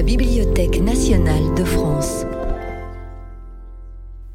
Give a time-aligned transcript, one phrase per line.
[0.00, 2.24] la Bibliothèque nationale de France.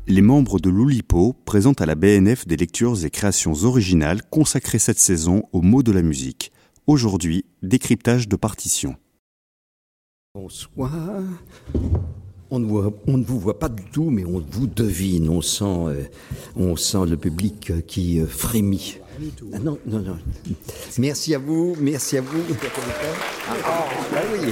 [0.05, 4.99] Les membres de l'Oulipo présentent à la BNF des lectures et créations originales consacrées cette
[4.99, 6.51] saison aux mots de la musique.
[6.85, 8.95] Aujourd'hui, décryptage de partitions.
[10.35, 11.23] Bonsoir.
[12.51, 15.29] On ne, voit, on ne, vous voit pas du tout, mais on vous devine.
[15.29, 16.03] On sent, euh,
[16.55, 18.99] on sent le public euh, qui euh, frémit.
[19.51, 20.17] Ah, non, non, non.
[20.99, 22.43] Merci à vous, merci à vous.
[23.49, 24.51] Ah, bah oui.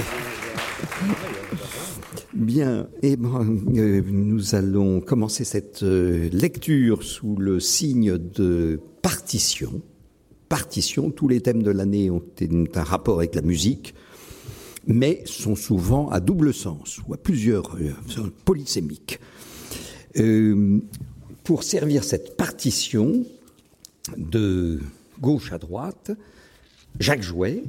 [2.34, 9.80] Bien, eh ben, euh, nous allons commencer cette euh, lecture sous le signe de partition.
[10.48, 12.24] Partition, tous les thèmes de l'année ont
[12.74, 13.94] un rapport avec la musique,
[14.84, 19.20] mais sont souvent à double sens ou à plusieurs euh, polysémiques.
[21.44, 23.24] Pour servir cette partition
[24.16, 24.80] de
[25.20, 26.10] gauche à droite,
[26.98, 27.62] Jacques Jouet,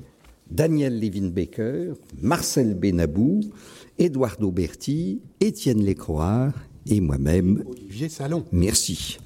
[0.50, 3.42] Daniel Levin-Baker, Marcel Benabou,
[3.98, 6.54] Eduardo Berti, Étienne Lécroix
[6.88, 7.64] et moi-même.
[7.68, 8.46] Olivier Salon.
[8.52, 9.18] Merci.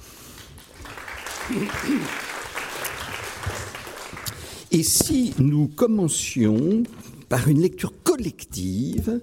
[4.72, 6.84] Et si nous commencions
[7.28, 9.20] par une lecture collective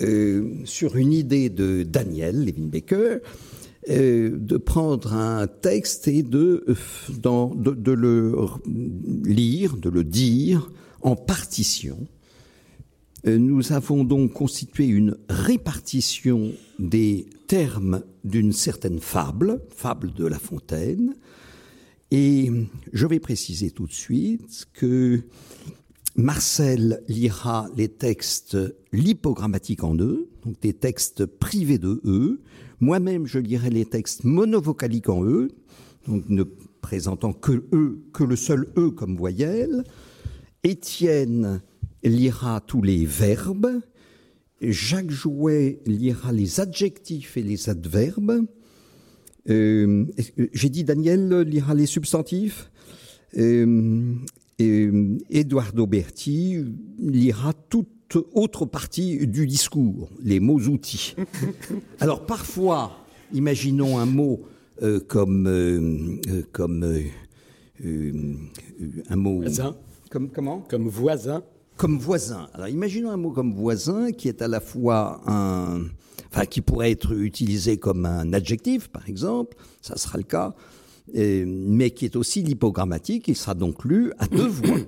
[0.00, 3.18] euh, sur une idée de Daniel Levin-Baker,
[3.90, 6.64] euh, de prendre un texte et de,
[7.20, 8.34] dans, de, de le
[9.22, 10.70] lire, de le dire
[11.02, 12.08] en partition,
[13.26, 21.14] nous avons donc constitué une répartition des termes d'une certaine fable, fable de La Fontaine,
[22.10, 22.50] et
[22.92, 25.22] je vais préciser tout de suite que
[26.16, 28.56] Marcel lira les textes
[28.92, 32.40] lipogrammatiques en E, donc des textes privés de E.
[32.78, 35.48] Moi-même, je lirai les textes monovocaliques en E,
[36.06, 36.44] donc ne
[36.80, 39.82] présentant que E, que le seul E comme voyelle.
[40.62, 41.62] Étienne
[42.04, 43.80] lira tous les verbes,
[44.60, 48.46] Jacques Jouet lira les adjectifs et les adverbes,
[49.50, 50.06] euh,
[50.52, 52.70] j'ai dit Daniel lira les substantifs,
[53.36, 54.14] euh,
[54.58, 54.88] et
[55.30, 56.64] Eduardo Berti
[56.98, 61.16] lira toute autre partie du discours, les mots-outils.
[61.98, 64.42] Alors parfois, imaginons un mot
[64.82, 66.20] euh, comme, euh,
[66.52, 66.84] comme
[67.82, 69.40] un mot...
[69.40, 69.76] Voisin.
[70.10, 70.60] Comme, comment?
[70.60, 71.42] Comme voisin.
[71.76, 72.48] Comme voisin.
[72.54, 75.84] Alors imaginons un mot comme voisin qui est à la fois un...
[76.30, 80.56] Enfin, qui pourrait être utilisé comme un adjectif, par exemple, ça sera le cas,
[81.14, 84.78] mais qui est aussi lipogrammatique, il sera donc lu à deux voix,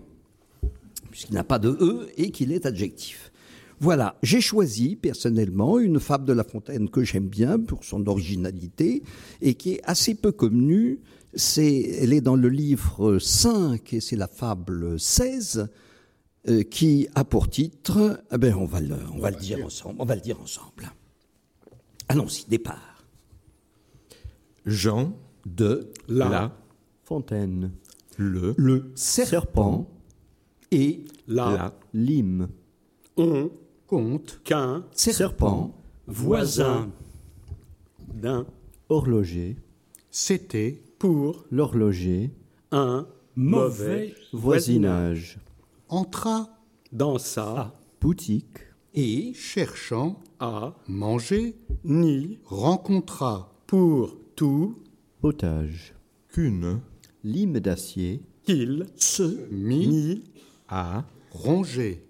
[1.12, 3.30] puisqu'il n'a pas de E et qu'il est adjectif.
[3.78, 9.02] Voilà, j'ai choisi personnellement une fable de La Fontaine que j'aime bien pour son originalité
[9.42, 10.98] et qui est assez peu connue.
[11.34, 15.68] C'est, elle est dans le livre 5 et c'est la fable 16
[16.48, 19.96] euh, qui a pour titre, eh ben on va le, on va le dire ensemble,
[20.00, 20.90] on va le dire ensemble.
[22.08, 23.04] Allons-y, départ.
[24.64, 25.12] Jean
[25.44, 26.28] De La.
[26.28, 26.56] la
[27.04, 27.72] Fontaine,
[28.16, 29.88] le le serpent
[30.72, 31.50] et La.
[31.50, 32.48] la lime,
[33.16, 33.50] On.
[33.86, 34.40] Compte.
[34.42, 34.84] Qu'un.
[34.92, 35.72] serpent
[36.08, 36.90] Voisin.
[38.12, 38.46] D'un.
[38.88, 39.56] horloger,
[40.10, 40.82] C'était.
[40.98, 41.44] Pour.
[41.50, 42.32] l'horloger,
[42.72, 43.06] Un.
[43.36, 44.14] Mauvais.
[44.32, 45.38] voisinage,
[45.88, 46.48] entra
[46.92, 47.74] Dans sa.
[48.00, 48.58] boutique,
[48.94, 50.74] et cherchant, À.
[50.88, 52.38] manger, Ni.
[52.44, 54.16] rencontra, Pour.
[54.36, 54.78] Tout.
[55.20, 55.94] potage,
[56.28, 56.80] qu'une
[57.24, 58.86] lime d'acier, Qu'il.
[58.96, 60.24] ce mit, Ni.
[60.68, 62.04] a ronger,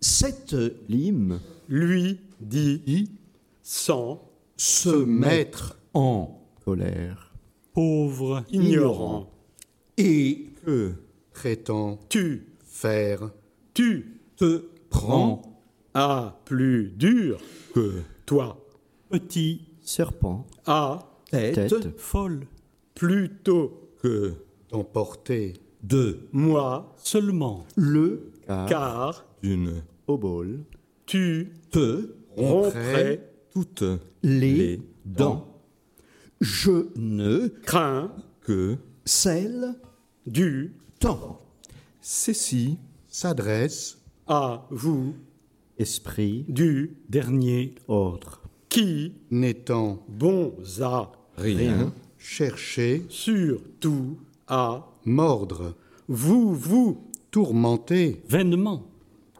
[0.00, 0.56] cette
[0.88, 2.18] lime, Lui.
[2.40, 3.10] Dit.
[3.62, 4.28] Sans.
[4.56, 7.32] se mettre, en colère,
[7.72, 8.44] Pauvre.
[8.50, 9.30] Ignorant.
[9.96, 10.92] et que
[11.32, 12.46] prétend, Tu.
[12.72, 13.30] Faire,
[13.74, 14.20] Tu.
[14.36, 15.42] te prend
[15.94, 16.40] A.
[16.46, 17.38] Plus dur.
[17.74, 18.58] que Toi.
[19.10, 21.06] Petit, serpent, A.
[21.30, 22.46] tête, tête, folle,
[22.94, 23.90] Plutôt.
[24.02, 24.32] que
[24.70, 25.52] d'emporter,
[25.82, 26.94] de Moi.
[26.96, 29.24] seulement, le car, Car.
[29.42, 30.64] d'une obole,
[31.06, 31.52] Tu.
[31.70, 33.30] te Romprais.
[33.52, 33.84] toutes
[34.22, 35.46] les, les dents.
[36.40, 38.12] Je ne Crains.
[38.40, 39.74] que celle
[40.26, 40.74] Du.
[41.00, 41.38] temps.
[42.02, 42.78] Ceci
[43.08, 44.66] s'adresse, À.
[44.70, 45.14] Vous.
[45.78, 46.96] esprit, Du.
[47.08, 49.12] dernier, ordre, Qui.
[49.30, 51.12] n'étant, Bons à.
[51.36, 54.18] rien chercher, Surtout.
[54.48, 54.86] À.
[55.04, 55.74] mordre,
[56.08, 56.52] Vous.
[56.54, 57.08] Vous.
[57.30, 58.86] tourmenter, vainement,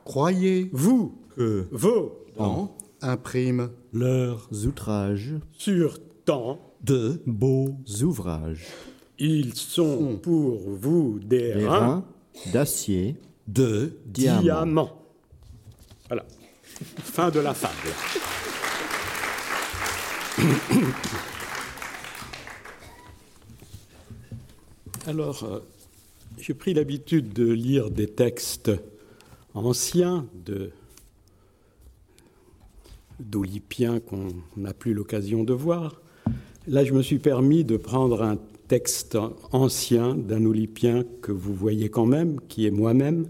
[0.05, 1.15] croyez, Vous.
[1.37, 2.19] que Vos.
[2.37, 6.61] Temps imprime, leurs outrages, Sur temps.
[6.85, 8.67] de beaux ouvrages,
[9.19, 11.79] Ils sont pour vous des reins.
[11.79, 12.05] reins
[12.53, 13.17] d'acier,
[13.49, 14.43] de diamant.
[14.43, 15.03] Diamants.
[16.09, 16.25] Voilà.
[17.03, 17.75] Fin de la fable.
[25.07, 25.61] Alors, euh,
[26.39, 28.71] j'ai pris l'habitude de lire des textes
[29.55, 30.71] anciens de
[33.21, 36.01] d'Olypiens qu'on n'a plus l'occasion de voir.
[36.67, 38.37] Là, je me suis permis de prendre un
[38.77, 39.19] texte
[39.51, 43.27] ancien d'un Olypien que vous voyez quand même, qui est moi-même.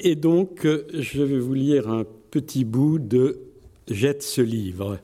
[0.00, 3.40] Et donc, je vais vous lire un petit bout de
[3.86, 4.98] Jette ce livre.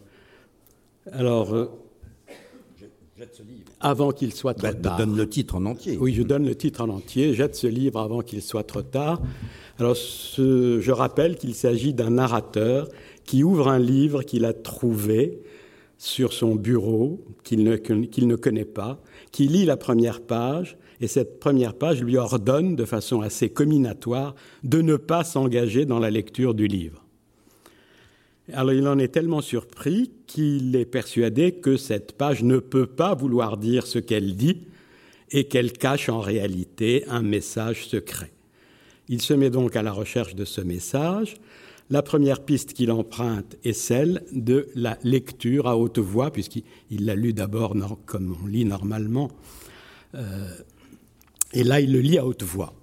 [1.13, 1.67] Alors, euh,
[3.79, 4.97] avant qu'il soit trop Bah, tard.
[4.97, 5.99] donne le titre en entier.
[6.01, 7.35] Oui, je donne le titre en entier.
[7.35, 9.21] Jette ce livre avant qu'il soit trop tard.
[9.79, 12.89] Alors, ce- je rappelle qu'il s'agit d'un narrateur
[13.27, 15.43] qui ouvre un livre qu'il a trouvé
[15.99, 19.03] sur son bureau, qu'il ne, ne connaît pas,
[19.33, 24.35] qui lit la première page, et cette première page lui ordonne, de façon assez comminatoire,
[24.65, 27.05] de ne pas s'engager dans la lecture du livre.
[28.53, 33.15] Alors il en est tellement surpris qu'il est persuadé que cette page ne peut pas
[33.15, 34.63] vouloir dire ce qu'elle dit
[35.31, 38.33] et qu'elle cache en réalité un message secret.
[39.09, 41.37] Il se met donc à la recherche de ce message.
[41.91, 47.07] La première piste qu'il emprunte est celle de la lecture à haute voix, puisqu'il il
[47.07, 47.75] l'a lu d'abord
[48.05, 49.31] comme on lit normalement.
[50.15, 50.51] Euh,
[51.55, 52.75] et là, il le lit à haute voix.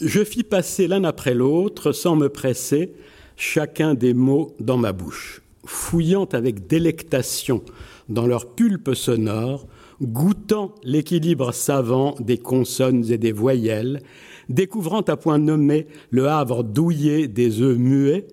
[0.00, 2.94] Je fis passer l'un après l'autre, sans me presser,
[3.36, 7.62] chacun des mots dans ma bouche, fouillant avec délectation
[8.08, 9.68] dans leur pulpe sonore,
[10.02, 14.02] goûtant l'équilibre savant des consonnes et des voyelles,
[14.48, 18.26] découvrant à point nommé le havre douillet des œufs muets,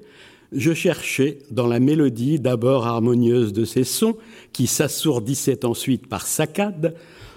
[0.51, 4.17] je cherchais dans la mélodie d'abord harmonieuse de ces sons,
[4.51, 6.95] qui s'assourdissaient ensuite par saccades,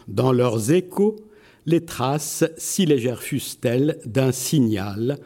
[0.09, 1.17] dans leurs échos,
[1.67, 5.19] les traces, si légères fussent-elles, d'un signal,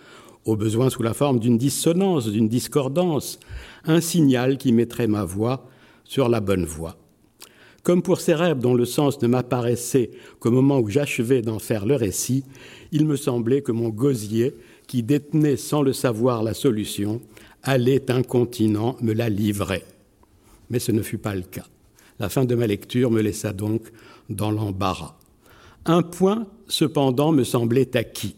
[0.44, 3.38] au besoin sous la forme d'une dissonance, d'une discordance,
[3.84, 5.68] un signal qui mettrait ma voix
[6.04, 6.96] sur la bonne voie.
[7.86, 10.10] Comme pour ces rêves dont le sens ne m'apparaissait
[10.40, 12.42] qu'au moment où j'achevais d'en faire le récit,
[12.90, 14.56] il me semblait que mon gosier,
[14.88, 17.20] qui détenait sans le savoir la solution,
[17.62, 19.84] allait incontinent me la livrer.
[20.68, 21.66] Mais ce ne fut pas le cas.
[22.18, 23.82] La fin de ma lecture me laissa donc
[24.30, 25.16] dans l'embarras.
[25.84, 28.34] Un point, cependant, me semblait acquis.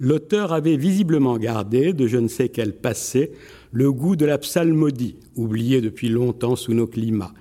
[0.00, 3.30] L'auteur avait visiblement gardé, de je ne sais quel passé,
[3.70, 7.34] le goût de la psalmodie, oublié depuis longtemps sous nos climats.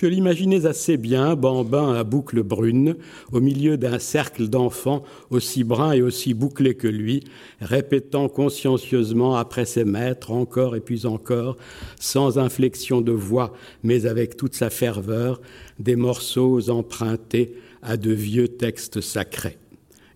[0.00, 2.94] Je l'imaginais assez bien, bambin à boucles brunes,
[3.32, 7.24] au milieu d'un cercle d'enfants aussi bruns et aussi bouclés que lui,
[7.60, 11.56] répétant consciencieusement après ses maîtres, encore et puis encore,
[11.98, 13.52] sans inflexion de voix,
[13.82, 15.40] mais avec toute sa ferveur,
[15.80, 19.58] des morceaux empruntés à de vieux textes sacrés.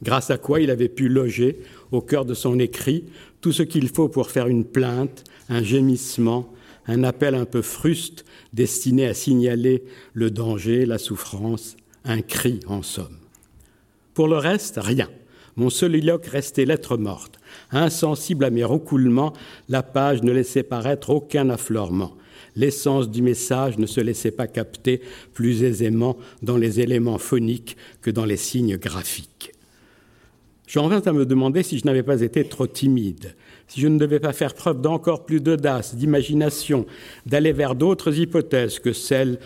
[0.01, 1.59] Grâce à quoi il avait pu loger,
[1.91, 3.07] au cœur de son écrit,
[3.41, 6.53] tout ce qu'il faut pour faire une plainte, un gémissement,
[6.87, 12.83] un appel un peu fruste destiné à signaler le danger, la souffrance, un cri en
[12.83, 13.19] somme.
[14.15, 15.09] Pour le reste, rien.
[15.57, 17.39] Mon soliloque restait lettre morte.
[17.71, 19.33] Insensible à mes roucoulements,
[19.69, 22.17] la page ne laissait paraître aucun affleurement.
[22.57, 25.01] L'essence du message ne se laissait pas capter
[25.33, 29.53] plus aisément dans les éléments phoniques que dans les signes graphiques.
[30.67, 33.35] J'en vins à me demander si je n'avais pas été trop timide,
[33.69, 36.87] si je ne devais pas faire preuve d'encore plus d'audace, d'imagination,
[37.27, 39.39] d'aller vers d'autres hypothèses que celles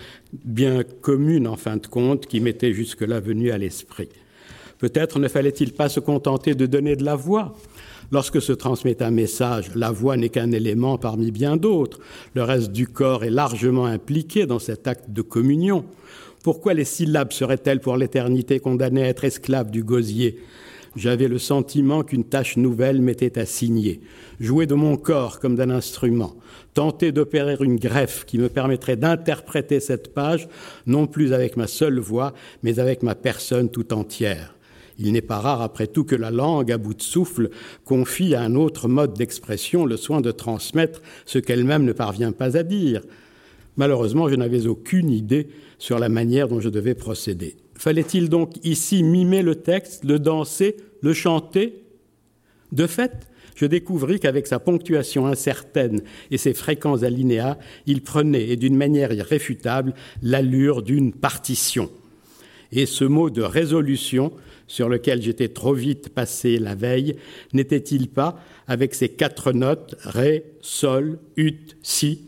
[0.44, 4.08] bien communes en fin de compte qui m'étaient jusque-là venues à l'esprit.
[4.78, 7.54] Peut-être ne fallait-il pas se contenter de donner de la voix.
[8.12, 11.98] Lorsque se transmet un message, la voix n'est qu'un élément parmi bien d'autres.
[12.34, 15.84] Le reste du corps est largement impliqué dans cet acte de communion.
[16.44, 20.38] Pourquoi les syllabes seraient-elles pour l'éternité condamnées à être esclaves du gosier?
[20.96, 24.00] J'avais le sentiment qu'une tâche nouvelle m'était assignée.
[24.40, 26.34] Jouer de mon corps comme d'un instrument,
[26.72, 30.48] tenter d'opérer une greffe qui me permettrait d'interpréter cette page,
[30.86, 34.54] non plus avec ma seule voix, mais avec ma personne tout entière.
[34.98, 37.50] Il n'est pas rare, après tout, que la langue, à bout de souffle,
[37.84, 42.56] confie à un autre mode d'expression le soin de transmettre ce qu'elle-même ne parvient pas
[42.56, 43.02] à dire.
[43.76, 45.48] Malheureusement, je n'avais aucune idée
[45.78, 47.56] sur la manière dont je devais procéder.
[47.74, 51.82] Fallait-il donc ici mimer le texte, le danser, le chanter
[52.72, 58.56] De fait, je découvris qu'avec sa ponctuation incertaine et ses fréquents alinéas, il prenait, et
[58.56, 61.90] d'une manière irréfutable, l'allure d'une partition.
[62.72, 64.32] Et ce mot de résolution,
[64.68, 67.16] sur lequel j'étais trop vite passé la veille,
[67.52, 72.22] n'était-il pas, avec ses quatre notes, ré, sol, ut, si,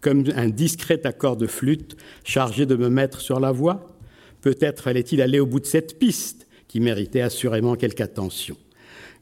[0.00, 3.88] comme un discret accord de flûte chargé de me mettre sur la voie
[4.42, 6.45] Peut-être fallait-il aller au bout de cette piste,
[6.76, 8.54] qui méritait assurément quelque attention.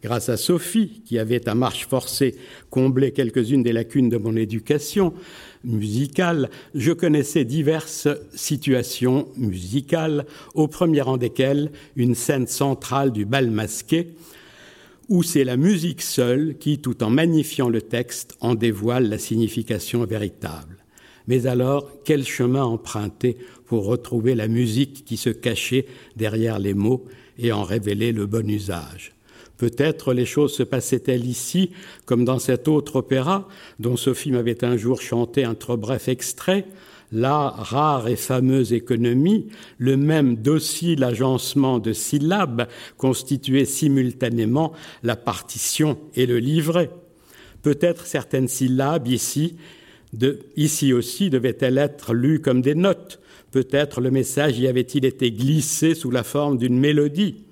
[0.03, 2.35] Grâce à Sophie, qui avait à marche forcée
[2.69, 5.15] comblé quelques-unes des lacunes de mon éducation
[5.63, 13.53] musicale, je connaissais diverses situations musicales, au premier rang desquelles une scène centrale du bal
[13.53, 14.09] masqué,
[15.09, 20.05] où c'est la musique seule qui, tout en magnifiant le texte, en dévoile la signification
[20.05, 20.79] véritable.
[21.29, 27.05] Mais alors, quel chemin emprunter pour retrouver la musique qui se cachait derrière les mots
[27.39, 29.15] et en révéler le bon usage
[29.57, 31.71] Peut-être les choses se passaient-elles ici,
[32.07, 33.49] comme dans cet autre opéra,
[33.79, 36.67] dont Sophie m'avait un jour chanté un trop bref extrait,
[37.13, 39.47] la rare et fameuse économie,
[39.79, 44.73] le même docile agencement de syllabes constituait simultanément
[45.05, 46.91] la partition et le livret.
[47.63, 49.57] Peut-être certaines syllabes ici,
[50.57, 53.21] ici aussi devaient-elles être lues comme des notes.
[53.55, 57.45] Peut-être le message y avait-il été glissé sous la forme d'une mélodie.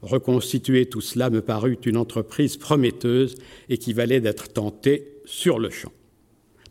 [0.00, 3.34] Reconstituer tout cela me parut une entreprise prometteuse
[3.68, 5.90] et qui valait d'être tentée sur le champ.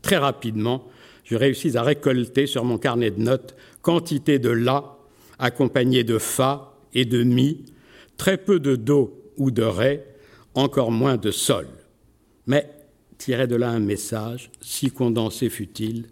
[0.00, 0.88] Très rapidement,
[1.24, 4.96] je réussis à récolter sur mon carnet de notes quantité de La
[5.38, 7.66] accompagné de Fa et de Mi,
[8.16, 10.04] très peu de Do ou de Ré,
[10.54, 11.66] encore moins de Sol.
[12.46, 12.70] Mais
[13.18, 16.06] tirer de là un message, si condensé fut-il,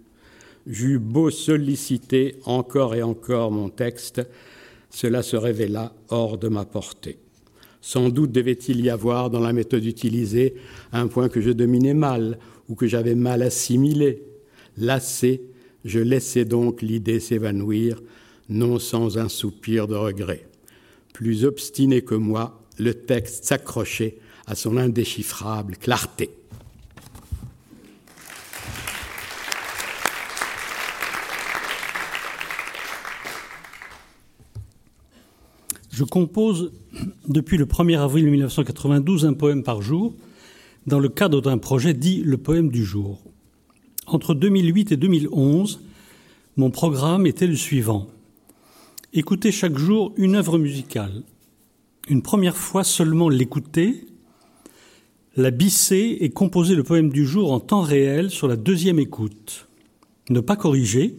[0.66, 4.23] j'eus beau solliciter encore et encore mon texte,
[4.90, 7.19] cela se révéla hors de ma portée.
[7.81, 10.54] Sans doute devait-il y avoir dans la méthode utilisée
[10.92, 12.38] un point que je dominais mal
[12.69, 14.23] ou que j'avais mal assimilé.
[14.76, 15.42] Lassé,
[15.85, 18.00] je laissais donc l'idée s'évanouir,
[18.49, 20.47] non sans un soupir de regret.
[21.12, 26.31] Plus obstiné que moi, le texte s'accrochait à son indéchiffrable clarté.
[35.92, 36.72] Je compose
[37.28, 40.14] depuis le 1er avril 1992 un poème par jour
[40.87, 43.22] dans le cadre d'un projet dit le poème du jour.
[44.06, 45.82] Entre 2008 et 2011,
[46.56, 48.08] mon programme était le suivant.
[49.12, 51.25] Écouter chaque jour une œuvre musicale.
[52.08, 54.06] Une première fois seulement l'écouter,
[55.37, 59.68] la bisser et composer le poème du jour en temps réel sur la deuxième écoute.
[60.30, 61.18] Ne pas corriger,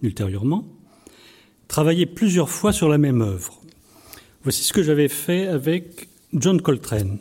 [0.00, 0.64] ultérieurement.
[1.66, 3.61] Travailler plusieurs fois sur la même œuvre.
[4.42, 7.18] Voici ce que j'avais fait avec John Coltrane.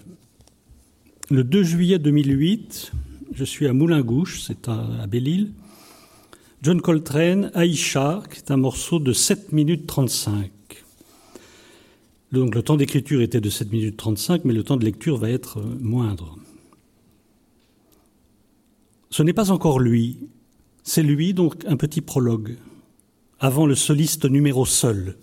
[1.29, 2.91] Le 2 juillet 2008,
[3.35, 5.51] je suis à Moulingouche, c'est à Belle-Île.
[6.63, 10.49] John Coltrane, Aïcha, qui est un morceau de 7 minutes 35.
[12.31, 15.29] Donc le temps d'écriture était de 7 minutes 35, mais le temps de lecture va
[15.29, 16.39] être euh, moindre.
[19.11, 20.17] Ce n'est pas encore lui,
[20.81, 22.55] c'est lui, donc un petit prologue,
[23.39, 25.17] avant le soliste numéro seul,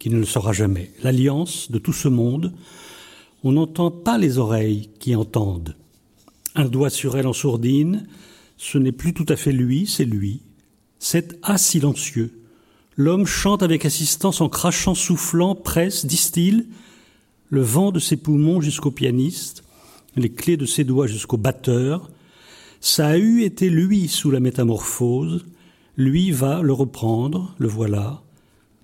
[0.00, 0.90] qui ne le sera jamais.
[1.04, 2.52] L'alliance de tout ce monde,
[3.44, 5.76] on n'entend pas les oreilles qui entendent.
[6.56, 8.08] Un doigt sur elle en sourdine,
[8.56, 10.40] ce n'est plus tout à fait lui, c'est lui.
[10.98, 12.32] C'est A silencieux.
[12.96, 16.66] L'homme chante avec assistance en crachant, soufflant, presse, distille,
[17.50, 19.64] le vent de ses poumons jusqu'au pianiste,
[20.16, 22.10] les clés de ses doigts jusqu'au batteur.
[22.80, 25.44] Ça a eu été lui sous la métamorphose,
[25.96, 28.22] lui va le reprendre, le voilà,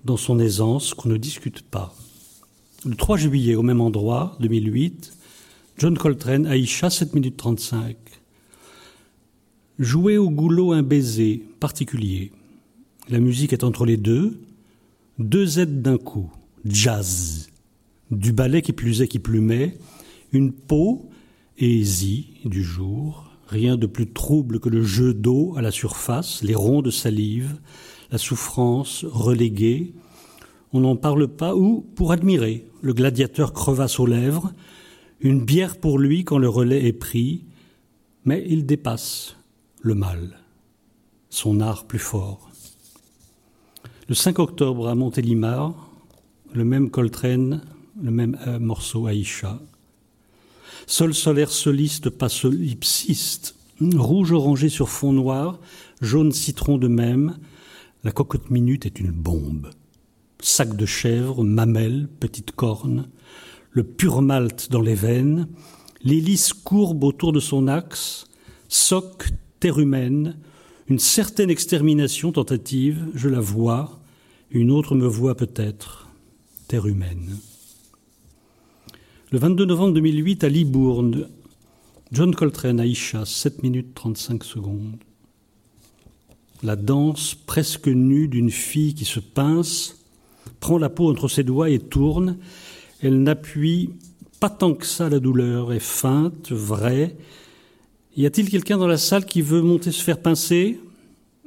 [0.05, 1.95] dans son aisance qu'on ne discute pas.
[2.85, 5.13] Le 3 juillet, au même endroit, 2008,
[5.77, 7.95] John Coltrane, Aïcha, 7 minutes 35.
[9.79, 12.31] Jouer au goulot un baiser particulier.
[13.09, 14.39] La musique est entre les deux.
[15.19, 16.31] Deux aides d'un coup.
[16.65, 17.49] Jazz.
[18.11, 19.77] Du ballet qui plus est qui plumait.
[20.31, 21.09] Une peau
[21.57, 21.83] et
[22.45, 23.31] du jour.
[23.47, 27.57] Rien de plus trouble que le jeu d'eau à la surface, les ronds de salive,
[28.11, 29.93] la souffrance reléguée,
[30.73, 32.65] on n'en parle pas, ou pour admirer.
[32.81, 34.53] Le gladiateur crevasse aux lèvres,
[35.19, 37.43] une bière pour lui quand le relais est pris,
[38.25, 39.35] mais il dépasse
[39.81, 40.39] le mal,
[41.29, 42.49] son art plus fort.
[44.07, 45.89] Le 5 octobre à Montélimar,
[46.53, 47.61] le même Coltrane,
[48.01, 49.59] le même euh, morceau Aïcha.
[50.85, 55.59] Sol solaire soliste, pas solipsiste, rouge orangé sur fond noir,
[56.01, 57.37] jaune citron de même,
[58.07, 59.69] la cocotte minute est une bombe.
[60.39, 63.09] Sac de chèvre, mamelle, petite corne,
[63.71, 65.49] le pur malt dans les veines,
[66.03, 68.27] l'hélice courbe autour de son axe,
[68.69, 69.27] soc,
[69.59, 70.37] terre humaine,
[70.87, 73.99] une certaine extermination tentative, je la vois,
[74.51, 76.07] une autre me voit peut-être,
[76.69, 77.37] terre humaine.
[79.33, 81.27] Le 22 novembre 2008, à Libourne,
[82.13, 84.95] John Coltrane, Aïcha, 7 minutes 35 secondes
[86.63, 90.03] la danse presque nue d'une fille qui se pince,
[90.59, 92.37] prend la peau entre ses doigts et tourne.
[93.01, 93.91] Elle n'appuie
[94.39, 97.15] Pas tant que ça, la douleur est feinte, vraie.
[98.15, 100.79] Y a-t-il quelqu'un dans la salle qui veut monter se faire pincer?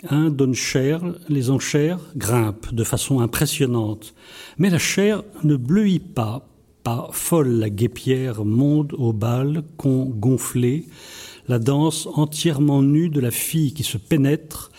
[0.09, 4.15] Un donne cher, les enchères grimpent de façon impressionnante.
[4.59, 6.49] Mais la chair ne bleuit pas,
[6.83, 10.87] pas folle la guépière monte au bal, con gonflé,
[11.49, 14.70] la danse entièrement nue de la fille qui se pénètre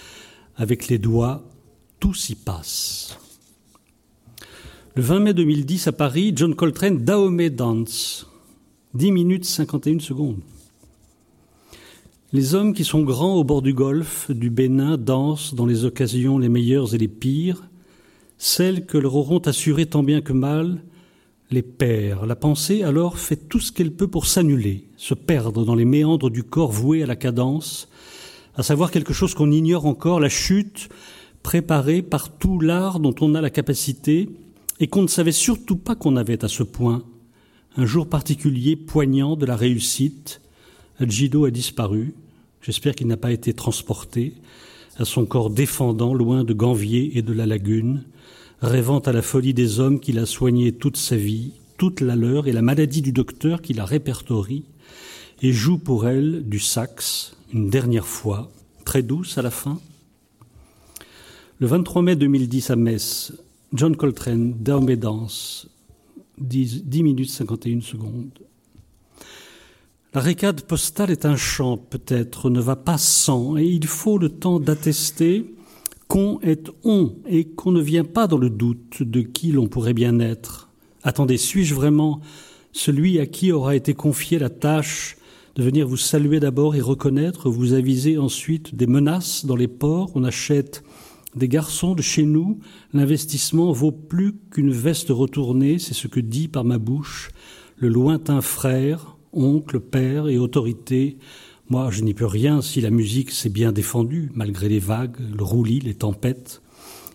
[0.55, 1.43] avec les doigts,
[1.99, 3.17] tout s'y passe.
[4.95, 8.27] Le 20 mai 2010 à Paris, John Coltrane Dahomey Dance,
[8.93, 10.41] 10 minutes 51 secondes.
[12.33, 16.37] Les hommes qui sont grands au bord du golfe, du Bénin, dansent dans les occasions
[16.37, 17.63] les meilleures et les pires,
[18.37, 20.81] celles que leur auront assurées tant bien que mal
[21.51, 22.25] les pères.
[22.25, 26.29] La pensée alors fait tout ce qu'elle peut pour s'annuler, se perdre dans les méandres
[26.29, 27.89] du corps voué à la cadence,
[28.55, 30.89] à savoir quelque chose qu'on ignore encore, la chute
[31.43, 34.29] préparée par tout l'art dont on a la capacité
[34.79, 37.03] et qu'on ne savait surtout pas qu'on avait à ce point.
[37.77, 40.41] Un jour particulier poignant de la réussite,
[40.99, 42.13] Algido a disparu.
[42.61, 44.33] J'espère qu'il n'a pas été transporté
[44.97, 48.03] à son corps défendant loin de Ganvier et de la lagune,
[48.61, 52.47] rêvant à la folie des hommes qu'il a soigné toute sa vie, toute la leur
[52.47, 54.65] et la maladie du docteur qui la répertorie
[55.41, 58.51] et joue pour elle du sax une dernière fois,
[58.85, 59.79] très douce à la fin.
[61.59, 63.33] Le 23 mai 2010 à Metz,
[63.73, 64.95] John Coltrane, Dame
[66.37, 68.39] 10, 10 minutes 51 secondes.
[70.13, 74.29] La récade postale est un chant, peut-être, ne va pas sans, et il faut le
[74.29, 75.53] temps d'attester
[76.07, 79.93] qu'on est on, et qu'on ne vient pas dans le doute de qui l'on pourrait
[79.93, 80.69] bien être.
[81.03, 82.19] Attendez, suis-je vraiment
[82.73, 85.17] celui à qui aura été confiée la tâche
[85.55, 90.11] de venir vous saluer d'abord et reconnaître, vous aviser ensuite des menaces dans les ports,
[90.15, 90.83] on achète
[91.35, 92.59] des garçons de chez nous,
[92.93, 97.31] l'investissement vaut plus qu'une veste retournée, c'est ce que dit par ma bouche
[97.77, 101.17] le lointain frère, oncle, père et autorité.
[101.69, 105.43] Moi, je n'y peux rien si la musique s'est bien défendue, malgré les vagues, le
[105.43, 106.61] roulis, les tempêtes.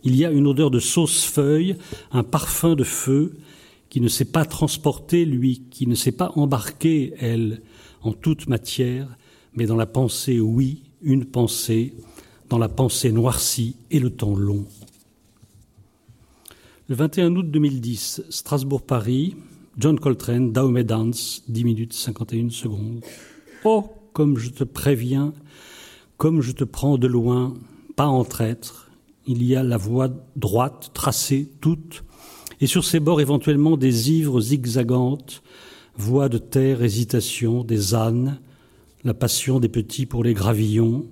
[0.02, 1.76] Il y a une odeur de sauce feuille,
[2.10, 3.36] un parfum de feu,
[3.88, 7.62] qui ne s'est pas transporté, lui, qui ne s'est pas embarqué, elle,
[8.06, 9.16] en toute matière,
[9.54, 11.94] mais dans la pensée, oui, une pensée,
[12.48, 14.64] dans la pensée noircie et le temps long.
[16.88, 19.34] Le 21 août 2010, Strasbourg-Paris,
[19.76, 23.04] John Coltrane, Dahomey Dance, 10 minutes 51 secondes.
[23.64, 25.34] Oh, comme je te préviens,
[26.16, 27.54] comme je te prends de loin,
[27.96, 28.88] pas en traître,
[29.26, 32.04] il y a la voie droite, tracée, toute,
[32.60, 35.42] et sur ses bords éventuellement des ivres zigzagantes,
[35.96, 38.38] voies de terre, hésitation, des ânes,
[39.04, 41.06] la passion des petits pour les gravillons,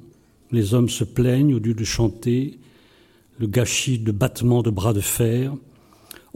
[0.51, 2.59] les hommes se plaignent au lieu de chanter,
[3.39, 5.53] le gâchis de battements de bras de fer,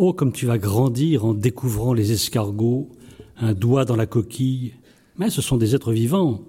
[0.00, 2.88] Oh, comme tu vas grandir en découvrant les escargots,
[3.36, 4.74] un doigt dans la coquille.
[5.16, 6.44] Mais ce sont des êtres vivants.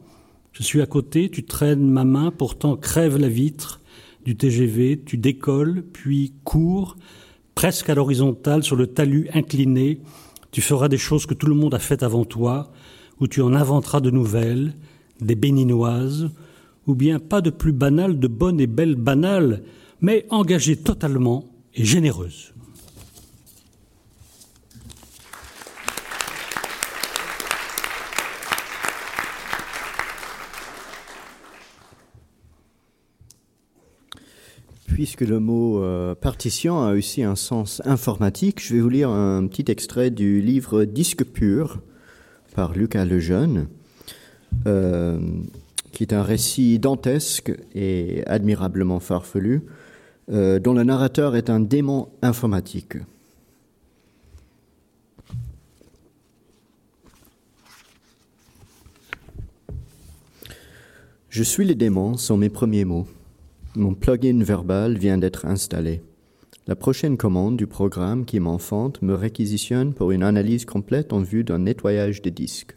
[0.54, 3.82] Je suis à côté, tu traînes ma main, pourtant crève la vitre
[4.24, 6.96] du TGV, tu décolles, puis cours,
[7.56, 10.00] presque à l'horizontale, sur le talus incliné.
[10.52, 12.72] Tu feras des choses que tout le monde a faites avant toi,
[13.20, 14.74] ou tu en inventeras de nouvelles,
[15.22, 16.30] des béninoises,
[16.88, 19.64] ou bien pas de plus banales, de bonnes et belles banales,
[20.02, 22.54] mais engagées totalement et généreuses.
[34.94, 39.48] Puisque le mot euh, partition a aussi un sens informatique, je vais vous lire un
[39.48, 41.80] petit extrait du livre Disque pur
[42.56, 43.68] par Lucas Lejeune,
[44.68, 45.20] euh,
[45.92, 49.62] qui est un récit dantesque et admirablement farfelu,
[50.32, 52.98] euh, dont le narrateur est un démon informatique.
[61.30, 63.08] Je suis le démon sont mes premiers mots.
[63.80, 66.02] Mon plugin verbal vient d'être installé.
[66.68, 71.46] La prochaine commande du programme qui m'enfante me réquisitionne pour une analyse complète en vue
[71.46, 72.76] d'un nettoyage de disques.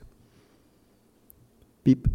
[1.83, 2.07] Pip.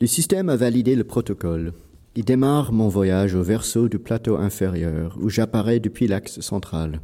[0.00, 1.74] Le système a validé le protocole.
[2.16, 7.02] Il démarre mon voyage au verso du plateau inférieur, où j'apparais depuis l'axe central.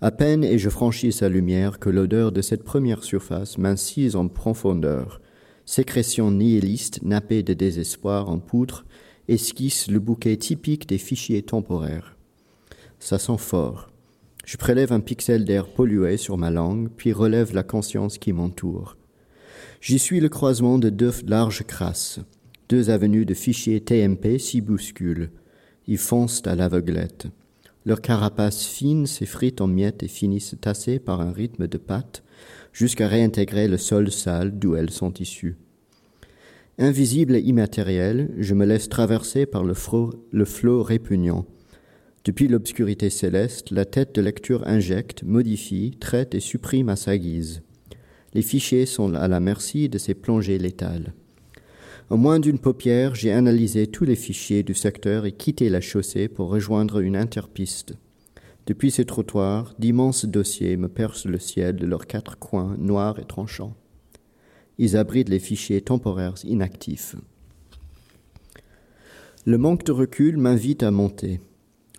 [0.00, 5.20] À peine ai-je franchi sa lumière que l'odeur de cette première surface m'incise en profondeur,
[5.64, 8.84] sécrétion nihiliste nappée de désespoir en poutre
[9.32, 12.16] esquisse le bouquet typique des fichiers temporaires.
[12.98, 13.90] Ça sent fort.
[14.44, 18.96] Je prélève un pixel d'air pollué sur ma langue, puis relève la conscience qui m'entoure.
[19.80, 22.20] J'y suis le croisement de deux larges crasses.
[22.68, 25.30] Deux avenues de fichiers TMP s'y bousculent.
[25.86, 26.54] Ils foncent à
[27.84, 32.22] Leurs carapaces fines s'effritent en miettes et finissent tassées par un rythme de pattes
[32.72, 35.56] jusqu'à réintégrer le sol sale d'où elles sont issues.
[36.78, 41.44] Invisible et immatériel, je me laisse traverser par le, flot répugnant.
[42.24, 47.62] Depuis l'obscurité céleste, la tête de lecture injecte, modifie, traite et supprime à sa guise.
[48.32, 51.12] Les fichiers sont à la merci de ces plongées létales.
[52.08, 56.28] En moins d'une paupière, j'ai analysé tous les fichiers du secteur et quitté la chaussée
[56.28, 57.94] pour rejoindre une interpiste.
[58.66, 63.26] Depuis ces trottoirs, d'immenses dossiers me percent le ciel de leurs quatre coins noirs et
[63.26, 63.76] tranchants.
[64.78, 67.16] Ils abritent les fichiers temporaires inactifs.
[69.44, 71.40] Le manque de recul m'invite à monter.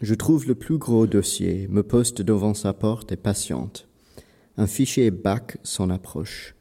[0.02, 3.88] Je trouve le plus gros dossier, me poste devant sa porte et patiente.
[4.58, 6.56] Un fichier BAC s'en approche.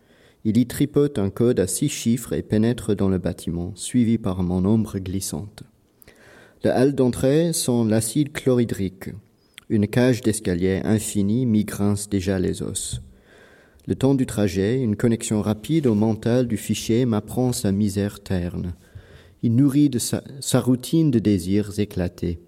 [0.45, 4.43] Il y tripote un code à six chiffres et pénètre dans le bâtiment, suivi par
[4.43, 5.63] mon ombre glissante.
[6.65, 9.11] Le hall d'entrée sent l'acide chlorhydrique.
[9.69, 13.01] Une cage d'escalier infinie m'y grince déjà les os.
[13.89, 18.75] Le temps du trajet, une connexion rapide au mental du fichier m'apprend sa misère terne.
[19.43, 20.23] Il nourrit de sa,
[20.61, 22.39] routine de désirs éclatés.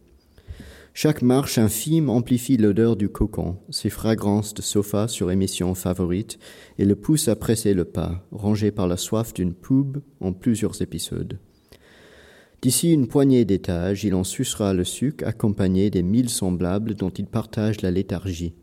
[0.93, 6.39] Chaque marche infime amplifie l'odeur du cocon, ses fragrances de sofa sur émission favorite,
[6.79, 10.83] et le pousse à presser le pas, rangé par la soif d'une pub en plusieurs
[10.83, 11.41] épisodes.
[12.63, 17.27] D'ici une poignée d'étages, il en sucera le suc accompagné des mille semblables dont il
[17.27, 18.55] partage la léthargie.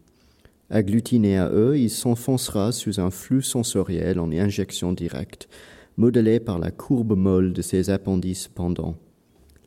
[0.73, 5.49] Agglutiné à eux, il s'enfoncera sous un flux sensoriel en injection directe,
[5.97, 8.95] modelé par la courbe molle de ses appendices pendants.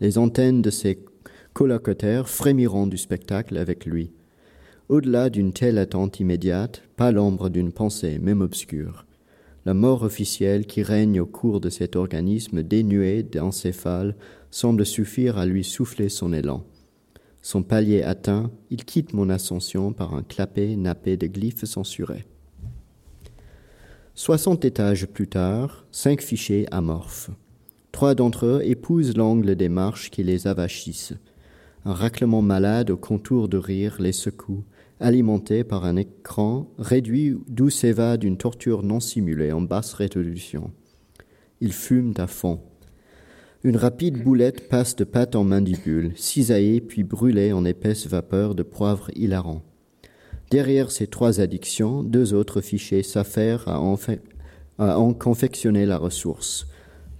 [0.00, 0.98] Les antennes de ses
[1.52, 4.12] colocataires frémiront du spectacle avec lui.
[4.88, 9.04] Au-delà d'une telle attente immédiate, pas l'ombre d'une pensée, même obscure.
[9.66, 14.16] La mort officielle qui règne au cours de cet organisme dénué d'encéphale
[14.50, 16.64] semble suffire à lui souffler son élan.
[17.44, 22.24] Son palier atteint, il quitte mon ascension par un clapet nappé de glyphes censurés.
[24.14, 27.28] Soixante étages plus tard, cinq fichiers amorphes.
[27.92, 31.12] Trois d'entre eux épousent l'angle des marches qui les avachissent.
[31.84, 34.64] Un raclement malade au contour de rire les secoue,
[34.98, 40.70] alimenté par un écran réduit d'où s'évade une torture non simulée en basse résolution.
[41.60, 42.62] Ils fument à fond.
[43.66, 48.62] Une rapide boulette passe de pâte en mandibule, cisaillée puis brûlée en épaisse vapeur de
[48.62, 49.62] poivre hilarant.
[50.50, 53.96] Derrière ces trois addictions, deux autres fichiers s'affairent à, en,
[54.78, 56.66] à en confectionner la ressource.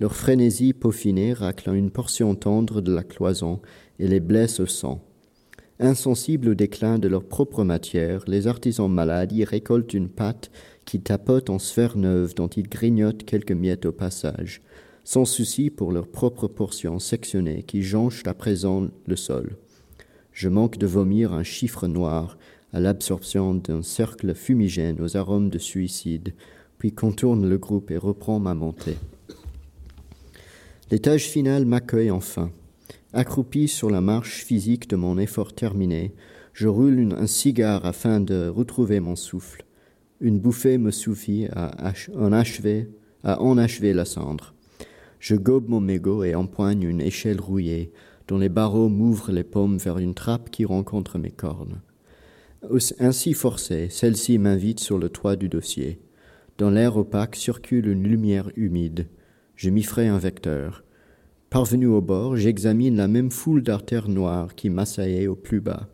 [0.01, 3.63] Leur frénésie peaufinée racle une portion tendre de la cloison
[3.99, 5.03] et les blesse au sang.
[5.81, 10.51] Insensibles au déclin de leur propre matière, les artisans malades y récoltent une pâte
[10.85, 14.61] qui tapote en sphère neuve dont ils grignotent quelques miettes au passage
[15.05, 19.57] sans souci pour leur propre portion sectionnée qui jonche à présent le sol.
[20.33, 22.39] Je manque de vomir un chiffre noir
[22.73, 26.35] à l'absorption d'un cercle fumigène aux arômes de suicide,
[26.79, 28.97] puis contourne le groupe et reprend ma montée.
[30.91, 32.51] L'étage final m'accueille enfin.
[33.13, 36.13] Accroupi sur la marche physique de mon effort terminé,
[36.53, 39.65] je roule un cigare afin de retrouver mon souffle.
[40.21, 42.89] Une bouffée me suffit à en achever
[43.93, 44.54] la cendre.
[45.25, 47.93] Je gobe mon mégot et empoigne une échelle rouillée,
[48.29, 51.81] dont les barreaux m'ouvrent les paumes vers une trappe qui rencontre mes cornes.
[52.99, 55.99] Ainsi forcée, celle-ci m'invite sur le toit du dossier.
[56.59, 59.09] Dans l'air opaque circule une lumière humide.
[59.57, 60.85] Je m'y ferai un vecteur.
[61.49, 65.89] Parvenu au bord, j'examine la même foule d'artères noires qui m'assaillaient au plus bas.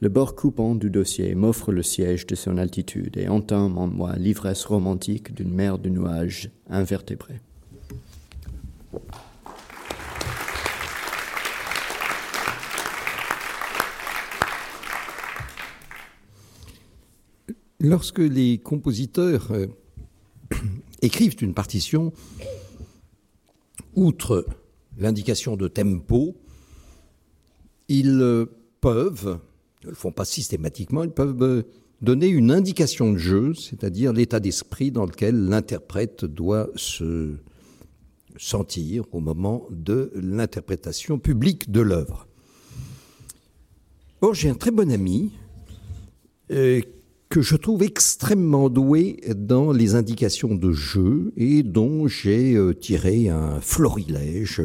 [0.00, 4.14] Le bord coupant du dossier m'offre le siège de son altitude et entame en moi
[4.16, 7.40] l'ivresse romantique d'une mer de nuages invertébrés.
[17.80, 19.66] Lorsque les compositeurs euh,
[21.02, 22.14] écrivent une partition,
[23.94, 24.46] outre
[24.96, 26.34] l'indication de tempo,
[27.88, 28.46] ils euh,
[28.80, 29.38] peuvent,
[29.84, 31.62] ne le font pas systématiquement, ils peuvent euh,
[32.00, 37.34] donner une indication de jeu, c'est-à-dire l'état d'esprit dans lequel l'interprète doit se
[38.36, 42.26] sentir au moment de l'interprétation publique de l'œuvre.
[44.20, 45.32] Or, j'ai un très bon ami
[46.50, 46.80] euh,
[47.28, 53.28] que je trouve extrêmement doué dans les indications de jeu et dont j'ai euh, tiré
[53.28, 54.62] un florilège,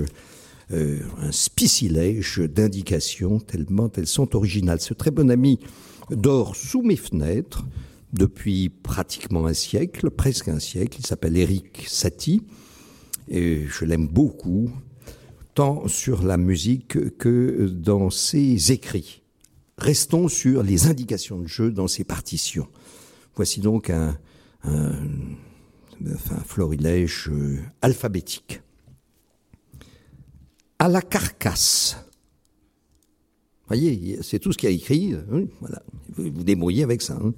[0.71, 4.81] euh, un spicilège d'indications tellement elles sont originales.
[4.81, 5.59] Ce très bon ami
[6.11, 7.65] dort sous mes fenêtres
[8.13, 10.99] depuis pratiquement un siècle, presque un siècle.
[10.99, 12.43] Il s'appelle Eric Satie
[13.29, 14.69] et je l'aime beaucoup,
[15.53, 19.21] tant sur la musique que dans ses écrits.
[19.77, 22.67] Restons sur les indications de jeu dans ses partitions.
[23.35, 24.17] Voici donc un,
[26.45, 28.61] florilège euh, alphabétique.
[30.79, 31.97] À la carcasse.
[33.67, 35.15] Voyez, c'est tout ce qu'il y a écrit.
[35.31, 35.81] oui, voilà.
[36.09, 37.17] Vous vous débrouillez avec ça.
[37.21, 37.33] hein.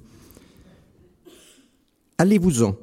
[2.18, 2.76] Allez-vous-en.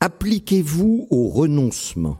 [0.00, 2.18] Appliquez-vous au renoncement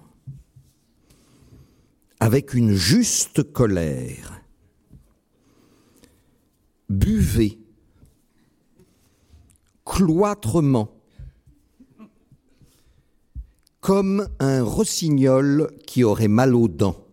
[2.21, 4.43] avec une juste colère.
[6.89, 7.59] Buvez
[9.85, 10.91] cloîtrement
[13.81, 17.05] comme un rossignol qui aurait mal aux dents.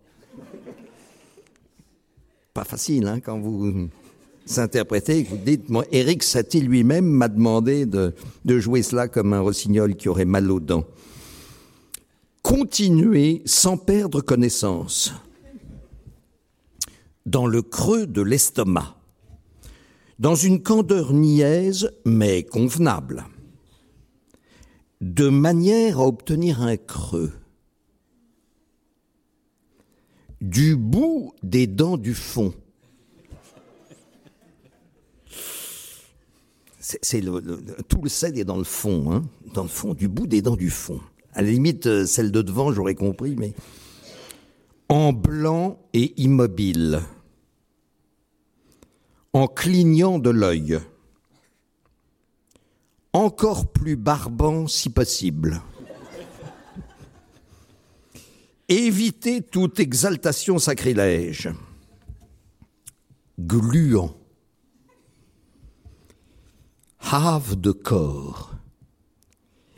[2.52, 3.88] Pas facile hein, quand vous
[4.46, 9.32] s'interprétez, que vous dites, moi, Eric Satie lui-même m'a demandé de, de jouer cela comme
[9.32, 10.84] un rossignol qui aurait mal aux dents.
[12.42, 15.12] Continuez sans perdre connaissance.
[17.26, 18.96] Dans le creux de l'estomac,
[20.20, 23.26] dans une candeur niaise mais convenable,
[25.00, 27.32] de manière à obtenir un creux.
[30.40, 32.54] Du bout des dents du fond.
[37.88, 40.56] Tout le sel est dans le fond, hein, dans le fond, du bout des dents
[40.56, 41.00] du fond.
[41.32, 43.54] À la limite, euh, celle de devant, j'aurais compris, mais
[44.88, 47.00] en blanc et immobile,
[49.32, 50.78] en clignant de l'œil,
[53.12, 55.60] encore plus barbant si possible.
[58.68, 61.50] Évitez toute exaltation sacrilège.
[63.38, 64.14] Gluant.
[67.10, 68.52] Have de corps.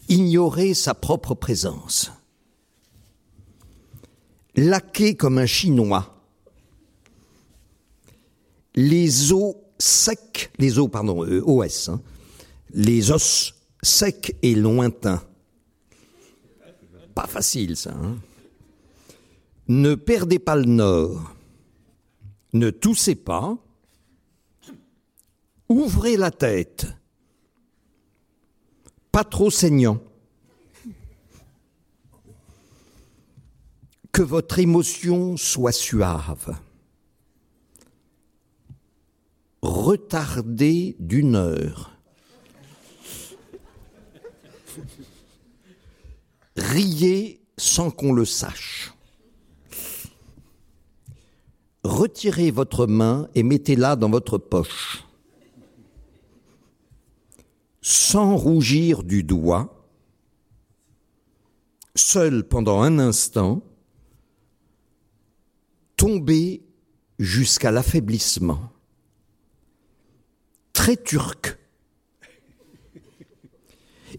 [0.08, 2.10] Ignorer sa propre présence.
[4.56, 6.14] Laqué comme un chinois.
[8.74, 12.00] Les os secs, les os, pardon, euh, OS, hein,
[12.72, 15.22] les os secs et lointains.
[17.14, 17.92] Pas facile ça.
[17.92, 18.16] hein.
[19.68, 21.34] Ne perdez pas le nord.
[22.54, 23.58] Ne toussez pas.
[25.68, 26.86] Ouvrez la tête.
[29.18, 29.98] Pas trop saignant.
[34.12, 36.56] Que votre émotion soit suave.
[39.60, 41.90] Retardez d'une heure.
[46.56, 48.94] Riez sans qu'on le sache.
[51.82, 55.07] Retirez votre main et mettez-la dans votre poche.
[57.90, 59.88] Sans rougir du doigt,
[61.94, 63.62] seul pendant un instant,
[65.96, 66.60] tombez
[67.18, 68.60] jusqu'à l'affaiblissement.
[70.74, 71.56] Très turc.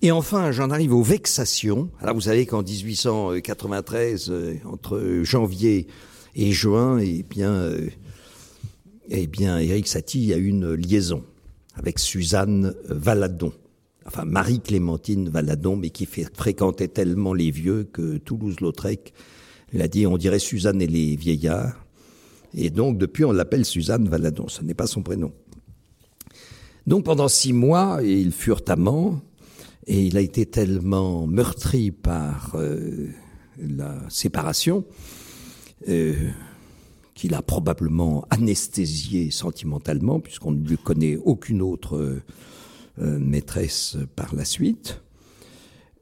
[0.01, 1.91] Et enfin, j'en arrive aux vexations.
[1.99, 5.85] Alors, vous savez qu'en 1893, euh, entre janvier
[6.33, 7.87] et juin, eh bien, euh,
[9.09, 11.23] eh bien, Éric Satie a une liaison
[11.79, 13.53] avec Suzanne Valadon.
[14.05, 19.13] Enfin, Marie-Clémentine Valadon, mais qui fréquentait tellement les vieux que Toulouse-Lautrec
[19.73, 21.85] l'a dit, on dirait Suzanne et les vieillards.
[22.53, 24.47] Et donc, depuis, on l'appelle Suzanne Valadon.
[24.47, 25.31] Ce n'est pas son prénom.
[26.85, 29.21] Donc pendant six mois, ils furent amants,
[29.85, 33.07] et il a été tellement meurtri par euh,
[33.57, 34.85] la séparation
[35.87, 36.29] euh,
[37.19, 42.23] qu'il a probablement anesthésié sentimentalement, puisqu'on ne lui connaît aucune autre euh,
[43.01, 45.01] euh, maîtresse par la suite.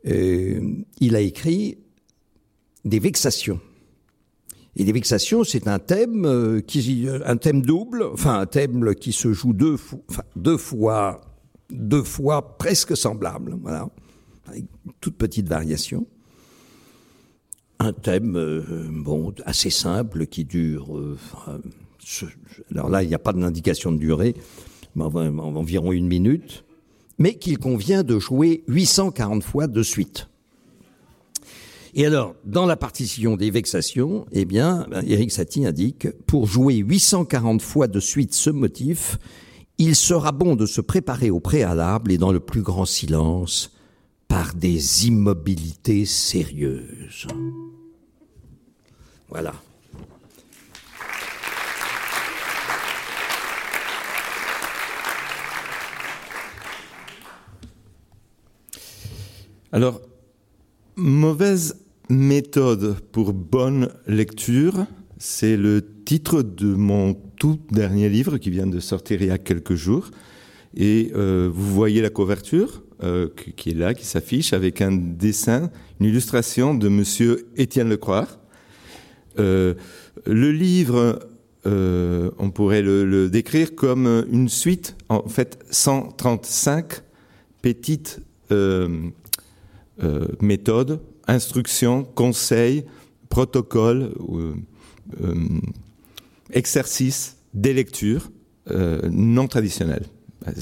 [0.06, 0.62] Euh,
[0.99, 1.80] il a écrit
[2.86, 3.60] des vexations.
[4.75, 9.34] Et les vexations, c'est un thème qui, un thème double, enfin un thème qui se
[9.34, 9.77] joue deux,
[10.36, 11.21] deux fois,
[11.71, 13.89] deux fois presque semblable, voilà,
[14.45, 14.65] avec
[15.01, 16.06] toute petite variation.
[17.79, 20.97] Un thème, euh, bon, assez simple qui dure.
[20.97, 21.17] euh,
[22.71, 24.35] alors là, il n'y a pas d'indication de durée,
[24.95, 26.63] mais env- environ une minute,
[27.19, 30.27] mais qu'il convient de jouer 840 fois de suite.
[31.93, 37.61] Et alors, dans la partition des vexations, eh bien, Éric Satie indique, pour jouer 840
[37.61, 39.17] fois de suite ce motif,
[39.77, 43.71] il sera bon de se préparer au préalable et dans le plus grand silence
[44.27, 47.27] par des immobilités sérieuses.
[49.29, 49.53] Voilà.
[59.71, 60.01] Alors,
[60.95, 61.75] mauvaise
[62.09, 64.85] méthode pour bonne lecture,
[65.17, 69.37] c'est le titre de mon tout dernier livre qui vient de sortir il y a
[69.37, 70.09] quelques jours.
[70.75, 72.83] Et euh, vous voyez la couverture?
[73.03, 78.27] Euh, qui est là, qui s'affiche avec un dessin, une illustration de Monsieur Étienne Lecroix.
[79.39, 79.75] Euh,
[80.25, 81.19] le livre,
[81.65, 87.01] euh, on pourrait le, décrire comme une suite, en fait, 135
[87.62, 88.19] petites
[88.51, 89.10] euh,
[90.41, 92.86] méthodes, instructions, conseils,
[93.29, 94.12] protocoles,
[96.51, 98.31] exercices des lectures
[98.69, 100.05] non traditionnelles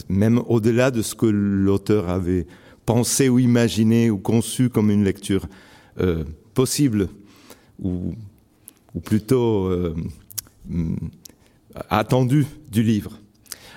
[0.09, 2.45] même au-delà de ce que l'auteur avait
[2.85, 5.47] pensé ou imaginé ou conçu comme une lecture
[5.99, 7.07] euh, possible
[7.81, 8.13] ou,
[9.03, 9.93] plutôt euh,
[11.89, 13.19] attendue du livre.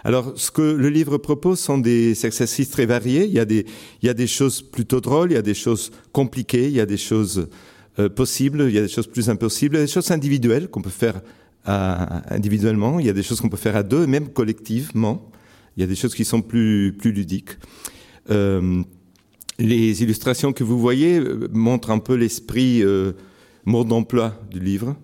[0.05, 3.25] Alors, ce que le livre propose sont des exercices très variés.
[3.25, 6.81] Il y a des, choses plutôt drôles, il y a des choses compliquées, il y
[6.81, 7.49] a des choses
[7.99, 10.69] euh, possibles, il y a des choses plus impossibles, il y a des choses individuelles
[10.69, 11.21] qu'on peut faire
[11.67, 15.31] individuellement, il y a des choses qu'on peut faire à deux, même collectivement.
[15.79, 17.51] Il y a des choses qui sont plus, ludiques.
[18.31, 18.83] Euh,
[19.61, 23.13] les illustrations que vous voyez euh, montrent un peu l'esprit euh,
[23.65, 24.97] mode d'emploi du livre.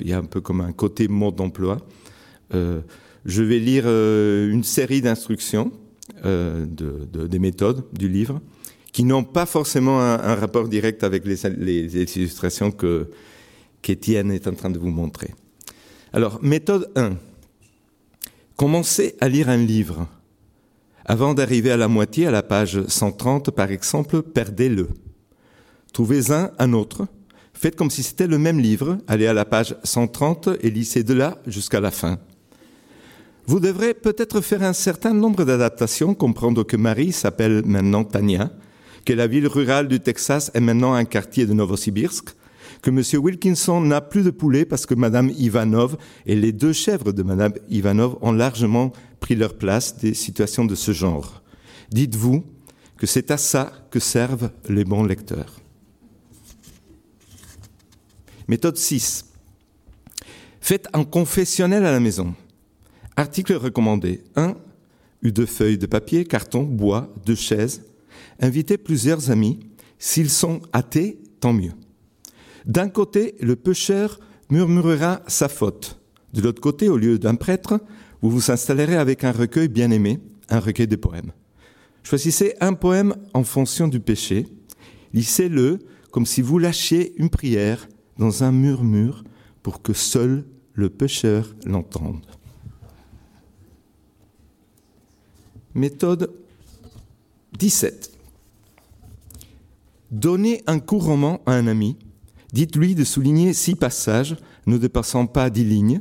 [0.00, 1.76] Il y a un peu comme un côté mode d'emploi.
[2.54, 2.80] Euh,
[3.26, 5.72] je vais lire une série d'instructions,
[6.22, 8.40] de, de, des méthodes du livre,
[8.92, 13.10] qui n'ont pas forcément un, rapport direct avec les illustrations que
[13.82, 15.34] qu'Étienne est en train de vous montrer.
[16.14, 17.16] Alors, méthode 1.
[18.56, 20.06] Commencez à lire un livre.
[21.04, 24.88] Avant d'arriver à la moitié, à la page 130 par exemple, perdez-le.
[25.92, 27.08] Trouvez un, un autre.
[27.52, 28.98] Faites comme si c'était le même livre.
[29.08, 32.18] Allez à la page 130 et lisez de là jusqu'à la fin.
[33.46, 38.50] Vous devrez peut-être faire un certain nombre d'adaptations, comprendre que Marie s'appelle maintenant Tania,
[39.04, 42.34] que la ville rurale du Texas est maintenant un quartier de Novosibirsk,
[42.82, 43.02] que M.
[43.22, 47.52] Wilkinson n'a plus de poulet parce que Mme Ivanov et les deux chèvres de Mme
[47.68, 51.42] Ivanov ont largement pris leur place des situations de ce genre.
[51.90, 52.44] Dites-vous
[52.96, 55.60] que c'est à ça que servent les bons lecteurs.
[58.48, 59.26] Méthode 6.
[60.60, 62.34] Faites un confessionnel à la maison.
[63.16, 64.54] Article recommandé 1.
[65.22, 67.82] U de feuilles de papier, carton, bois, deux chaises.
[68.40, 69.60] Invitez plusieurs amis.
[69.98, 71.72] S'ils sont athées, tant mieux.
[72.66, 76.00] D'un côté, le pêcheur murmurera sa faute.
[76.32, 77.80] De l'autre côté, au lieu d'un prêtre,
[78.22, 81.32] vous vous installerez avec un recueil bien aimé, un recueil de poèmes.
[82.02, 84.46] Choisissez un poème en fonction du péché.
[85.12, 85.78] Lisez-le
[86.10, 89.24] comme si vous lâchiez une prière dans un murmure
[89.62, 92.24] pour que seul le pêcheur l'entende.
[95.74, 96.32] Méthode
[97.58, 98.12] 17.
[100.10, 101.96] Donnez un court roman à un ami
[102.54, 104.36] Dites-lui de souligner six passages
[104.68, 106.00] ne dépassant pas dix lignes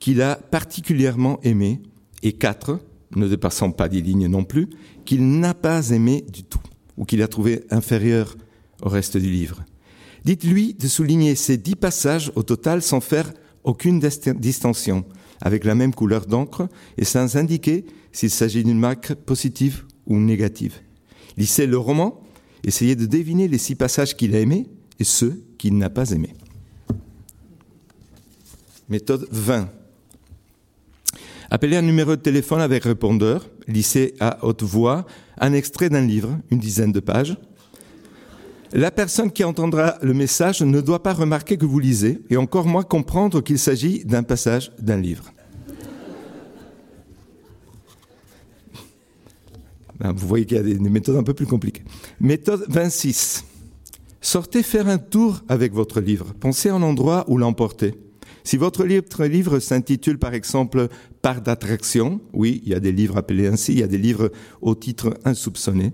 [0.00, 1.82] qu'il a particulièrement aimés
[2.24, 2.80] et quatre
[3.14, 4.68] ne dépassant pas dix lignes non plus
[5.04, 6.58] qu'il n'a pas aimé du tout
[6.96, 8.34] ou qu'il a trouvé inférieur
[8.82, 9.64] au reste du livre.
[10.24, 15.04] Dites-lui de souligner ces dix passages au total sans faire aucune distinction,
[15.40, 20.80] avec la même couleur d'encre et sans indiquer s'il s'agit d'une marque positive ou négative.
[21.36, 22.20] Lisez le roman,
[22.64, 24.66] essayez de deviner les six passages qu'il a aimés
[24.98, 26.34] et ceux qu'il n'a pas aimés.
[28.90, 29.70] Méthode 20.
[31.48, 35.06] Appelez un numéro de téléphone avec répondeur, lisez à haute voix
[35.38, 37.38] un extrait d'un livre, une dizaine de pages.
[38.74, 42.66] La personne qui entendra le message ne doit pas remarquer que vous lisez, et encore
[42.66, 45.32] moins comprendre qu'il s'agit d'un passage d'un livre.
[49.98, 51.84] Vous voyez qu'il y a des méthodes un peu plus compliquées.
[52.20, 53.46] Méthode 26.
[54.24, 56.32] Sortez faire un tour avec votre livre.
[56.40, 57.92] Pensez à un endroit où l'emporter.
[58.42, 60.88] Si votre livre, s'intitule par exemple
[61.20, 64.32] Part d'attraction, oui, il y a des livres appelés ainsi, il y a des livres
[64.62, 65.92] au titre insoupçonné,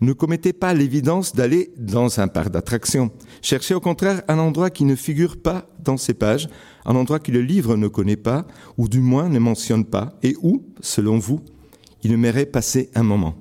[0.00, 3.10] ne commettez pas l'évidence d'aller dans un parc d'attraction.
[3.42, 6.48] Cherchez au contraire un endroit qui ne figure pas dans ces pages,
[6.86, 8.46] un endroit que le livre ne connaît pas,
[8.78, 11.40] ou du moins ne mentionne pas, et où, selon vous,
[12.02, 13.34] il aimerait passer un moment.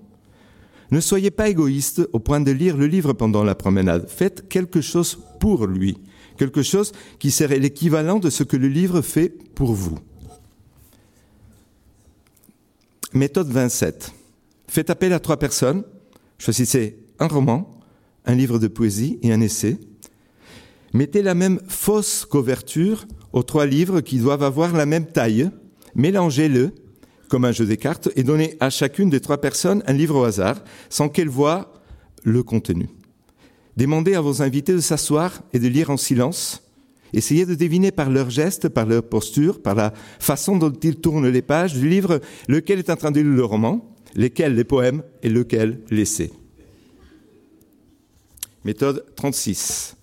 [0.91, 4.09] Ne soyez pas égoïste au point de lire le livre pendant la promenade.
[4.09, 5.97] Faites quelque chose pour lui,
[6.37, 9.97] quelque chose qui serait l'équivalent de ce que le livre fait pour vous.
[13.13, 14.13] Méthode 27.
[14.67, 15.83] Faites appel à trois personnes.
[16.37, 17.71] Choisissez un roman,
[18.25, 19.77] un livre de poésie et un essai.
[20.93, 25.49] Mettez la même fausse couverture aux trois livres qui doivent avoir la même taille.
[25.95, 26.73] Mélangez-le
[27.29, 30.23] comme un jeu des cartes, et donner à chacune des trois personnes un livre au
[30.23, 31.73] hasard, sans qu'elles voient
[32.23, 32.89] le contenu.
[33.75, 36.63] Demandez à vos invités de s'asseoir et de lire en silence.
[37.13, 41.29] Essayez de deviner par leurs gestes, par leur posture, par la façon dont ils tournent
[41.29, 45.03] les pages du livre lequel est en train de lire le roman, lesquels les poèmes
[45.23, 46.31] et lesquels l'essai.
[48.65, 49.96] Méthode 36.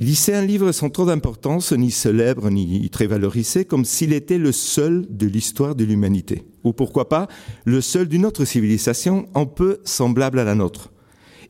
[0.00, 4.50] Lisser un livre sans trop d'importance, ni célèbre, ni très valorisé, comme s'il était le
[4.50, 6.46] seul de l'histoire de l'humanité.
[6.64, 7.28] Ou pourquoi pas,
[7.66, 10.90] le seul d'une autre civilisation un peu semblable à la nôtre.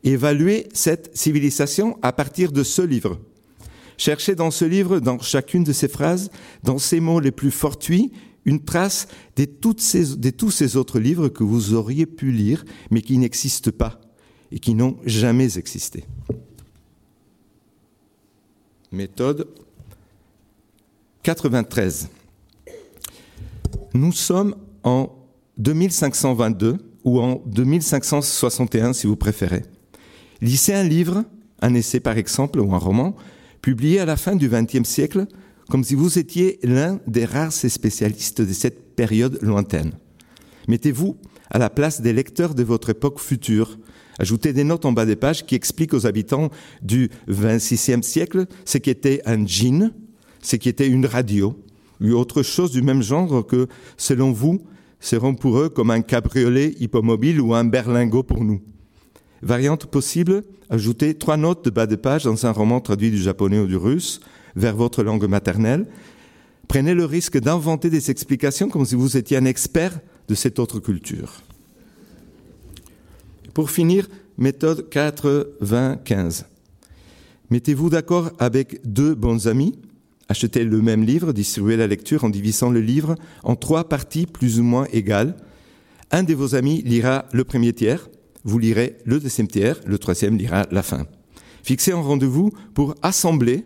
[0.03, 3.21] Évaluer cette civilisation à partir de ce livre.
[3.95, 6.29] Chercher dans ce livre, dans chacune de ces phrases,
[6.61, 8.11] dans ces mots les plus fortuits,
[8.43, 13.71] une trace de tous ces autres livres que vous auriez pu lire, mais qui n'existent
[13.71, 14.01] pas
[14.51, 16.03] et qui n'ont jamais existé
[18.91, 19.47] méthode
[21.23, 22.09] 93.
[23.93, 25.09] Nous sommes en
[25.57, 29.63] 2522 ou en 2561 si vous préférez.
[30.41, 31.23] Lisez un livre,
[31.61, 33.15] un essai par exemple ou un roman,
[33.61, 35.27] publié à la fin du XXe siècle,
[35.69, 39.93] comme si vous étiez l'un des rares spécialistes de cette période lointaine.
[40.67, 41.17] Mettez-vous
[41.49, 43.77] à la place des lecteurs de votre époque future,
[44.21, 46.51] Ajoutez des notes en bas des pages qui expliquent aux habitants
[46.83, 49.89] du XXVIe siècle ce qu'était un jean,
[50.43, 51.59] ce qu'était une radio,
[51.99, 53.65] ou autre chose du même genre que,
[53.97, 54.61] selon vous,
[54.99, 58.61] seront pour eux comme un cabriolet hippomobile ou un berlingot pour nous.
[59.41, 63.57] Variante possible, ajoutez trois notes de bas de page dans un roman traduit du japonais
[63.57, 64.19] ou du russe
[64.55, 65.87] vers votre langue maternelle.
[66.67, 70.79] Prenez le risque d'inventer des explications comme si vous étiez un expert de cette autre
[70.79, 71.41] culture.
[73.53, 76.45] Pour finir, méthode 4-20-15.
[77.49, 79.77] Mettez-vous d'accord avec deux bons amis,
[80.29, 84.59] achetez le même livre, distribuez la lecture en divisant le livre en trois parties plus
[84.59, 85.35] ou moins égales.
[86.11, 88.09] Un de vos amis lira le premier tiers,
[88.45, 91.05] vous lirez le deuxième tiers, le troisième lira la fin.
[91.63, 93.65] Fixez un rendez-vous pour assembler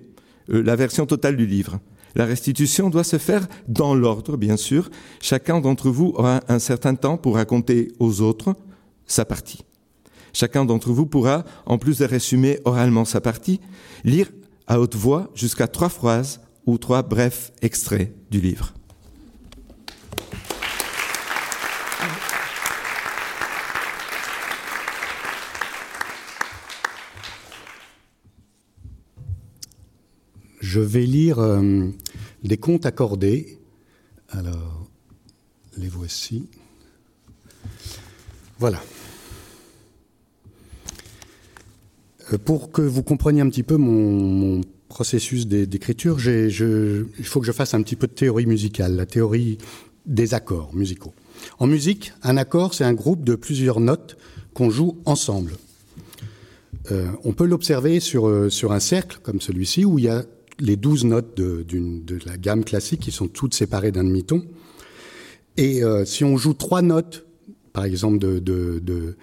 [0.50, 1.80] euh, la version totale du livre.
[2.16, 4.90] La restitution doit se faire dans l'ordre, bien sûr.
[5.22, 8.56] Chacun d'entre vous aura un certain temps pour raconter aux autres
[9.06, 9.64] sa partie.
[10.36, 13.62] Chacun d'entre vous pourra, en plus de résumer oralement sa partie,
[14.04, 14.30] lire
[14.68, 18.74] à haute voix jusqu'à trois phrases ou trois brefs extraits du livre.
[30.60, 31.88] Je vais lire euh,
[32.44, 33.58] des contes accordés.
[34.32, 34.90] Alors,
[35.78, 36.50] les voici.
[38.60, 38.82] Voilà.
[42.15, 47.52] Euh, pour que vous compreniez un petit peu mon, processus d'écriture, il faut que je
[47.52, 49.58] fasse un petit peu de théorie musicale, la théorie
[50.06, 51.14] des accords musicaux.
[51.60, 54.16] En musique, un accord, c'est un groupe de plusieurs notes
[54.54, 55.54] qu'on joue ensemble.
[56.92, 60.24] Euh, on peut l'observer sur, euh, sur un cercle comme celui-ci, où il y a
[60.60, 64.46] les douze notes de, de, la gamme classique qui sont toutes séparées d'un demi-ton.
[65.58, 67.26] Et si on joue trois notes,
[67.74, 69.16] par exemple, de, de,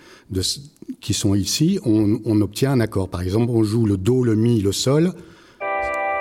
[1.01, 3.09] qui sont ici, on, obtient un accord.
[3.09, 5.13] Par exemple, on joue le Do, le Mi, le Sol,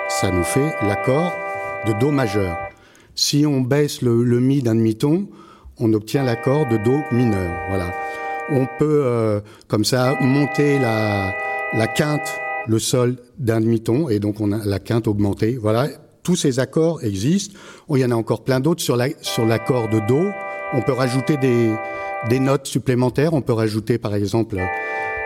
[0.08, 1.32] ça nous fait l'accord
[1.86, 2.56] de Do majeur.
[3.14, 5.28] Si on baisse le, Mi d'un demi-ton,
[5.78, 7.52] on obtient l'accord de Do mineur.
[7.68, 7.92] Voilà.
[8.50, 11.32] On peut, euh, comme ça, monter la,
[11.74, 15.56] la quinte, le Sol d'un demi-ton, et donc on a la quinte augmentée.
[15.60, 15.88] Voilà.
[16.22, 17.58] Tous ces accords existent.
[17.90, 20.30] il y en a encore plein d'autres sur l'accord sur de Do.
[20.72, 21.70] On peut rajouter des,
[22.28, 23.34] des notes supplémentaires.
[23.34, 24.56] On peut rajouter par exemple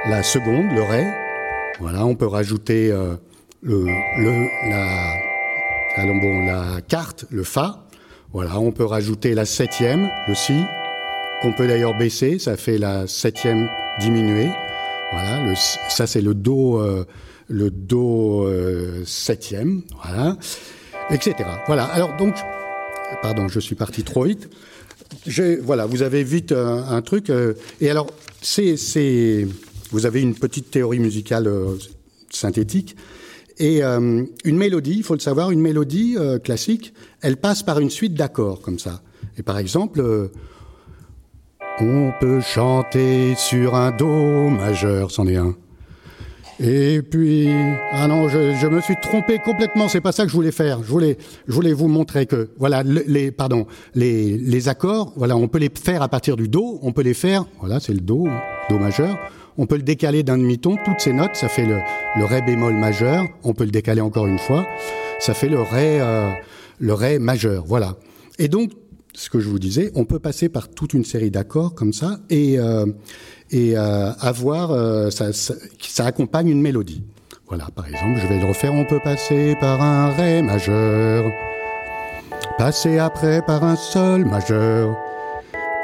[0.09, 1.05] la seconde, le ré.
[1.81, 3.17] Voilà, on peut rajouter euh,
[3.63, 3.85] le,
[4.19, 4.49] le,
[6.47, 7.87] la, carte, le fa.
[8.33, 10.61] Voilà, on peut rajouter la septième, le si,
[11.43, 12.39] qu'on peut d'ailleurs baisser.
[12.39, 13.69] Ça fait la septième
[14.01, 14.51] diminuée.
[15.13, 15.55] Voilà,
[15.89, 17.05] ça c'est le do, euh,
[17.49, 19.83] le do euh, septième.
[20.03, 20.37] Voilà,
[21.11, 21.35] etc.
[21.67, 21.85] Voilà.
[21.85, 22.35] Alors donc,
[23.23, 24.51] pardon, je suis parti trop vite
[25.63, 27.31] voilà, vous avez vite un, truc.
[27.31, 28.09] Euh, et alors,
[28.41, 29.47] c'est,
[29.91, 31.77] vous avez une petite théorie musicale euh,
[32.31, 32.97] synthétique.
[33.59, 36.93] Et euh, une mélodie, il faut le savoir, une mélodie classique,
[37.23, 39.03] elle passe par une suite d'accords comme ça.
[39.39, 40.31] Et par exemple,
[41.81, 45.57] on peut chanter sur un do majeur, c'en est un.
[46.59, 47.49] Et puis,
[47.93, 49.89] ah non, je, je, me suis trompé complètement.
[49.89, 50.83] C'est pas ça que je voulais faire.
[50.83, 55.49] Je voulais, je voulais vous montrer que, voilà, les, pardon, les, les accords, voilà, on
[55.49, 56.79] peut les faire à partir du do.
[56.83, 58.27] On peut les faire, voilà, c'est le do,
[58.71, 59.19] do majeur.
[59.59, 60.77] On peut le décaler d'un demi-ton.
[60.85, 61.79] Toutes ces notes, ça fait le,
[62.17, 63.25] le ré bémol majeur.
[63.43, 64.67] On peut le décaler encore une fois.
[65.19, 66.31] Ça fait le ré, euh,
[66.79, 67.65] le ré majeur.
[67.67, 67.97] Voilà.
[68.39, 68.73] Et donc,
[69.15, 72.19] ce que je vous disais, on peut passer par toute une série d'accords comme ça
[72.29, 72.85] et, euh,
[73.51, 77.03] et euh, avoir, euh, ça, ça, ça, accompagne une mélodie.
[77.49, 81.31] Voilà, par exemple, je vais le refaire, on peut passer par un Ré majeur,
[82.59, 84.97] passer après par un Sol majeur,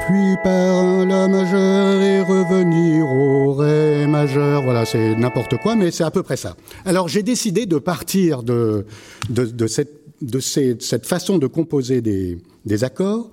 [0.05, 4.63] puis par la majeur et revenir au ré majeur.
[4.63, 6.57] Voilà, c'est n'importe quoi, mais c'est à peu près ça.
[6.83, 8.85] Alors j'ai décidé de partir de,
[9.29, 13.29] de, cette, de cette façon de composer des, des, accords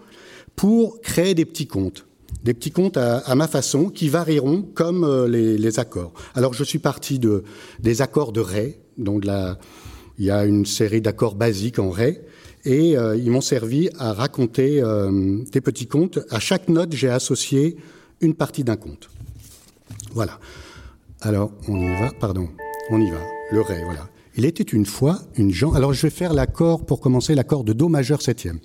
[0.55, 2.07] pour créer des petits contes.
[2.45, 6.13] Des petits contes à, ma façon qui varieront comme euh, les, accords.
[6.35, 7.45] Alors je suis parti de,
[7.81, 9.25] des accords de ré, donc
[10.19, 12.23] il y a une série d'accords basiques en ré
[12.65, 16.19] et euh, ils m'ont servi à raconter euh, des petits contes.
[16.31, 17.77] À chaque note, j'ai associé
[18.21, 19.11] une partie d'un conte.
[20.13, 20.39] Voilà.
[21.21, 22.49] Alors, on y va, pardon,
[22.91, 23.21] on y va.
[23.53, 24.09] Le Ré, voilà.
[24.37, 25.77] Il était une fois une jante.
[25.77, 28.61] Alors, je vais faire l'accord, pour commencer, l'accord de Do majeur septième.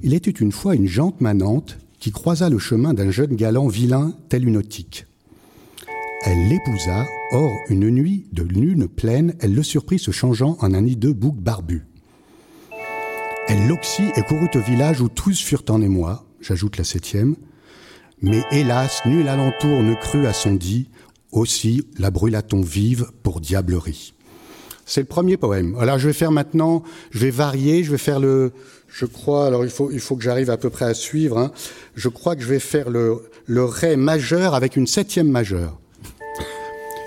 [0.00, 4.12] Il était une fois une jante manante qui croisa le chemin d'un jeune galant vilain
[4.28, 5.06] tel une otique.
[6.26, 10.84] Elle l'épousa, or une nuit de lune pleine, elle le surprit se changeant en un
[10.84, 11.86] hideux bouc barbu.
[13.48, 17.36] Elle l'oxy et courut au village où tous furent en émoi, j'ajoute la septième,
[18.20, 20.90] mais hélas, nul alentour ne crut à son dit,
[21.32, 24.12] aussi la brûla-t-on vive pour diablerie.
[24.84, 25.74] C'est le premier poème.
[25.80, 26.82] Alors je vais faire maintenant,
[27.12, 28.52] je vais varier, je vais faire le,
[28.94, 31.50] je crois, alors il faut, que j'arrive à peu près à suivre, hein.
[31.96, 35.80] je crois que je vais faire le, Ré majeur avec une septième majeure.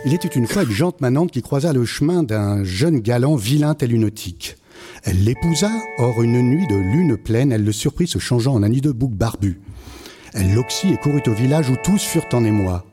[0.05, 3.73] Il était une fois une jante manante qui croisa le chemin d'un jeune galant vilain
[3.73, 3.93] tel.
[5.03, 8.69] Elle l'épousa, or une nuit de lune pleine, elle le surprit se changeant en un
[8.69, 9.61] nid de bouc barbu.
[10.33, 12.85] Elle l'oxy et courut au village où tous furent en émoi.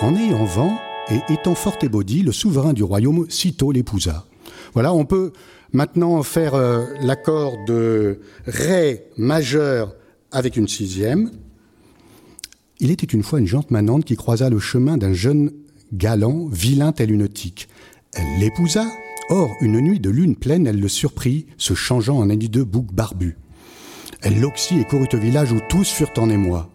[0.00, 0.80] En ayant vent
[1.10, 4.24] et étant fort ébaudi, le souverain du royaume sitôt l'épousa.
[4.72, 5.32] Voilà, on peut
[5.72, 9.94] maintenant faire euh, l'accord de Ré majeur
[10.32, 11.30] avec une sixième.
[12.78, 15.52] Il était une fois une jante manante qui croisa le chemin d'un jeune
[15.92, 17.68] galant, vilain tel une tique.
[18.14, 18.86] Elle l'épousa,
[19.32, 22.92] Or, une nuit de lune pleine, elle le surprit, se changeant en un de bouc
[22.92, 23.36] barbu.
[24.22, 26.68] Elle l'oxy et courut au village où tous furent en émoi.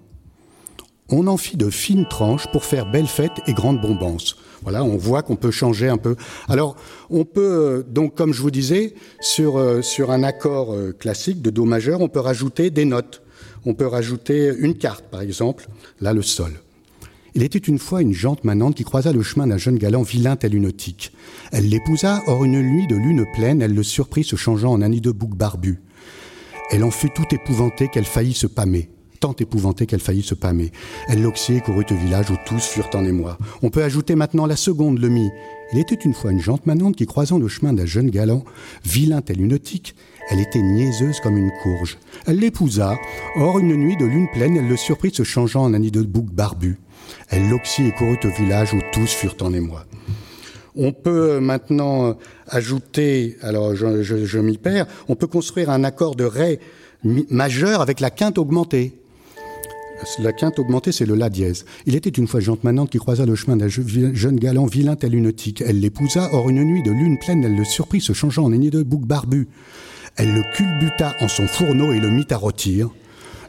[1.10, 4.38] On en fit de fines tranches pour faire belle fête et grande bombance.
[4.64, 6.16] Voilà, on voit qu'on peut changer un peu.
[6.48, 6.76] Alors,
[7.12, 11.44] on peut, euh, donc, comme je vous disais, sur, euh, sur un accord euh, classique
[11.44, 13.22] de Do majeur, on peut rajouter des notes.
[13.66, 15.68] On peut rajouter une carte, par exemple,
[16.02, 16.54] là, le sol.
[17.36, 20.36] Il était une fois une jante manante qui croisa le chemin d'un jeune galant vilain
[20.36, 21.12] tel une otique.
[21.52, 24.90] Elle l'épousa, or une nuit de lune pleine, elle le surprit se changeant en un
[24.90, 25.82] de bouc barbu.
[26.72, 28.90] Elle en fut tout épouvantée qu'elle faillit se pâmer
[29.26, 30.72] tant épouvantée qu'elle faillit se pâmer.
[31.08, 33.40] Elle l'oxier courut au village où tous furent en émoi.
[33.64, 35.32] On peut ajouter maintenant la seconde, le mi.
[35.74, 38.44] Il était une fois une jante manante qui, croisant le chemin d'un jeune galant,
[38.84, 39.96] vilain tel une otique,
[40.30, 41.98] elle était niaiseuse comme une courge.
[42.28, 43.00] Elle l'épousa.
[43.36, 46.28] Or, une nuit de lune pleine, elle le surprit se changeant en un de bouc
[46.32, 46.78] barbu.
[47.30, 49.88] Elle l'oxy et courut au village où tous furent en émoi.
[50.76, 52.16] On peut maintenant
[52.48, 56.60] ajouter, alors je, m'y perds, on peut construire un accord de Ré
[57.04, 58.94] majeur avec la quinte augmentée.
[60.20, 61.66] La quinte augmentée, c'est le La dièse.
[61.86, 65.16] Il était une fois jante manante qui croisa le chemin d'un jeune galant vilain tel
[65.16, 65.32] une.
[65.66, 68.70] Elle l'épousa, or une nuit de lune pleine, elle le surprit se changeant en aîné
[68.70, 69.48] de bouc barbu.
[70.16, 72.90] Elle le culbuta en son fourneau et le mit à rôtir.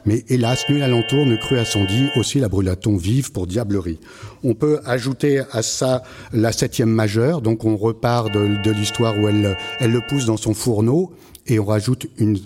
[0.05, 3.99] Mais hélas, nul alentour ne crut à son dit, aussi la brûla-t-on vive pour diablerie.
[4.43, 9.57] On peut ajouter à ça la septième majeure, donc on repart de, l'histoire où elle
[9.81, 11.11] le pousse dans son fourneau,
[11.45, 12.39] et on rajoute une,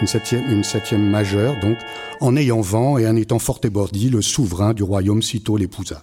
[0.00, 1.76] une septième, majeure, donc
[2.20, 6.02] en ayant vent et en étant fort ébordi, le souverain du royaume sitôt l'épousa.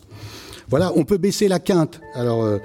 [0.70, 2.02] Voilà, on peut baisser la quinte.
[2.14, 2.58] Alors, euh,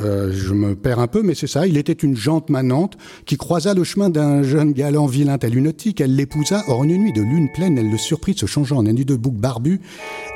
[0.00, 1.66] euh, je me perds un peu, mais c'est ça.
[1.66, 2.96] Il était une jante manante
[3.26, 6.64] qui croisa le chemin d'un jeune galant vilain tel une Elle l'épousa.
[6.68, 9.34] Or, une nuit de lune pleine, elle le surprit se changeant en un de bouc
[9.34, 9.80] barbu.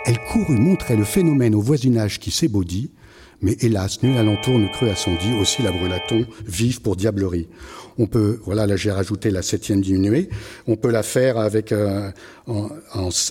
[0.07, 2.91] Elle courut montrer le phénomène au voisinage qui s'ébaudit.
[3.43, 5.35] Mais hélas, nul alentour ne crut à son dit.
[5.41, 7.49] Aussi la brûla-t-on vive pour diablerie.
[7.99, 10.29] On peut, voilà, là j'ai rajouté la septième diminuée.
[10.67, 12.11] On peut la faire avec euh,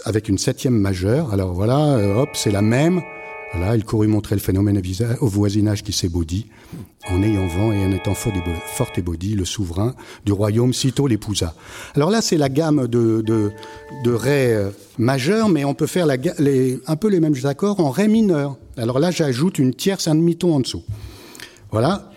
[0.06, 1.34] avec une septième majeure.
[1.34, 3.02] Alors voilà, euh, hop, c'est la même.
[3.54, 4.82] Voilà, il courut montrer le phénomène
[5.20, 6.48] au voisinage qui s'ébaudit.
[7.10, 9.94] En ayant vent et en étant fort ébaudi, le souverain
[10.26, 11.54] du royaume sitôt l'épousa.
[11.96, 13.52] Alors là, c'est la gamme de, de,
[14.06, 18.08] de ré euh, majeur, mais on peut faire un peu les mêmes accords en ré
[18.08, 18.58] mineur.
[18.78, 20.84] Alors là, j'ajoute une tierce, un demi-ton en dessous.
[21.72, 22.10] Voilà.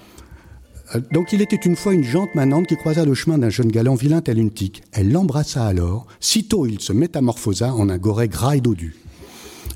[0.94, 3.70] Euh, donc il était une fois une jante manante qui croisa le chemin d'un jeune
[3.70, 4.82] galant vilain tel une tique.
[4.92, 6.06] Elle l'embrassa alors.
[6.20, 8.94] Sitôt il se métamorphosa en un goret gras et dodu.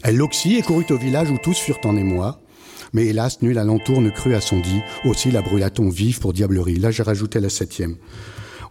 [0.03, 2.41] Elle l'oxy et courut au village où tous furent en émoi.
[2.93, 4.81] Mais hélas, nul alentour ne crut à son dit.
[5.05, 6.77] Aussi la brûla-t-on vive pour diablerie.
[6.77, 7.97] Là, j'ai rajouté la septième.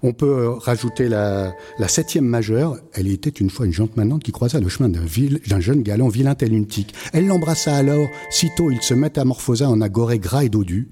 [0.03, 1.53] On peut euh, rajouter la,
[1.87, 2.77] septième majeure.
[2.93, 6.35] Elle était une fois une jante manante qui croisa le chemin d'un jeune galant vilain
[6.35, 6.93] tel une tique.
[7.13, 8.07] Elle l'embrassa alors.
[8.29, 10.89] Sitôt, il se métamorphosa en agoré gras et dodu.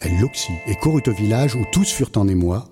[0.00, 2.68] Elle l'oxy et courut au village où tous furent en émoi.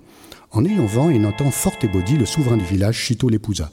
[0.51, 3.71] En ayant vent et notant fort ébaudi, le souverain du village, sitôt l'épousa.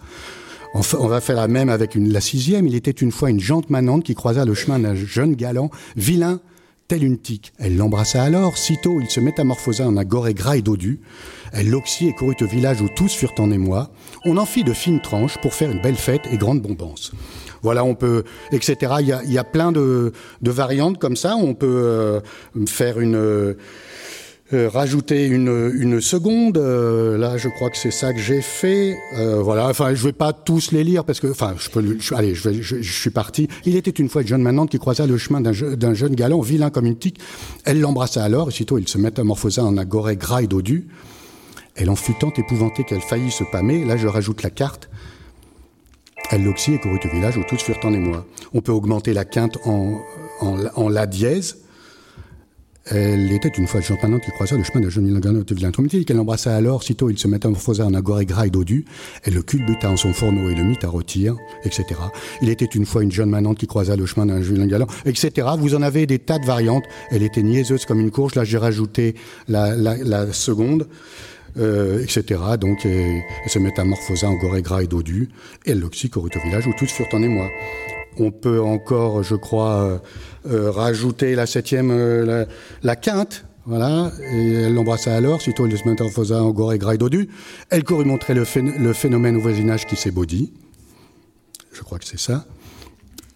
[0.75, 2.67] On va faire la même avec la sixième.
[2.67, 6.41] Il était une fois une jante manante qui croisa le chemin d'un jeune galant, vilain,
[6.87, 7.53] tel une tique.
[7.57, 10.99] Elle l'embrassa alors, sitôt il se métamorphosa en un goré gras et dodu.
[11.53, 13.91] Elle l'oxy et courut au village où tous furent en émoi.
[14.25, 17.13] On en fit de fines tranches pour faire une belle fête et grande bombance.
[17.61, 18.95] Voilà, on peut, etc.
[18.99, 20.11] Il y a, plein de,
[20.41, 21.35] de, variantes comme ça.
[21.35, 22.19] On peut euh,
[22.67, 23.55] faire une euh,
[24.51, 26.57] rajouter une, une seconde.
[26.57, 28.95] Euh, là, je crois que c'est ça que j'ai fait.
[29.17, 29.67] Euh, voilà.
[29.67, 31.97] Enfin, je vais pas tous les lire parce que, enfin, je peux.
[31.99, 33.47] Je, allez, je, suis parti.
[33.65, 36.85] Il était une fois John Manante qui croisa le chemin d'un jeune galant vilain comme
[36.85, 37.19] une tique.
[37.63, 38.49] Elle l'embrassa alors.
[38.49, 40.87] Et sitôt, il se métamorphosa en goret gras et dodu.
[41.75, 43.83] Elle en fut tant épouvantée qu'elle faillit se pâmer.
[43.83, 44.89] Là, je rajoute la carte.
[46.31, 48.25] Elle l'oxy et courut au village où tous furent en émoi.
[48.53, 49.99] On peut augmenter la quinte en,
[50.41, 51.64] en la dièse
[52.85, 55.07] elle était une fois champannante qui croisa le chemin de jeune
[55.49, 58.85] vilain Tromiti, qu'elle embrassa alors, sitôt il se métamorphosa en agoré gras et dodu,
[59.23, 61.85] elle le culbuta en son fourneau et le mit à rôtir, etc.
[62.43, 65.47] Il était une fois une jeune manante qui croisa le chemin d'un vilain galant, etc.
[65.57, 66.83] Vous en avez des tas de variantes.
[67.09, 68.35] Elle était niaiseuse comme une courge.
[68.35, 69.15] Là, j'ai rajouté
[69.47, 70.87] la, la, seconde.
[71.57, 72.41] Euh, etc.
[72.59, 75.29] Donc, elle, se métamorphosa en goré gras et dodu,
[75.65, 77.47] et elle l'oxy courut au village où tous furent en émoi.
[78.17, 79.97] On peut encore, je crois, euh,
[80.49, 82.45] euh, rajouter la septième, euh,
[82.83, 83.45] la, quinte.
[83.65, 87.29] Voilà, et elle l'embrassa alors, sitôt elle se métamorphosa en gras et dodu.
[87.71, 90.53] Elle courut montrer le, phénomène au voisinage qui s'est baudi.
[91.71, 92.45] Je crois que c'est ça.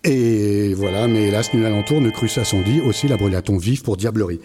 [0.03, 3.81] Et voilà, mais hélas, nul alentour ne crut ça son dit, aussi la brûla-t-on vive
[3.81, 4.39] pour diablerie.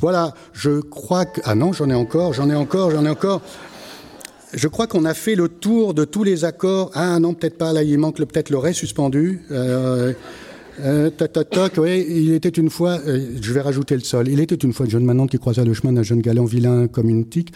[0.00, 1.40] Voilà, je crois que...
[1.44, 3.42] Ah non, j'en ai encore, j'en ai encore, j'en ai encore.
[4.56, 6.90] Je crois qu'on a fait le tour de tous les accords.
[6.94, 9.42] Ah non, peut-être pas, là, il manque peut-être le ré suspendu.
[9.50, 10.14] Euh,
[10.80, 14.28] euh, toc, toc, toc, oui, il était une fois, euh, je vais rajouter le sol,
[14.28, 16.86] il était une fois une jeune manante qui croisa le chemin d'un jeune galant vilain
[16.86, 17.52] comme une tique.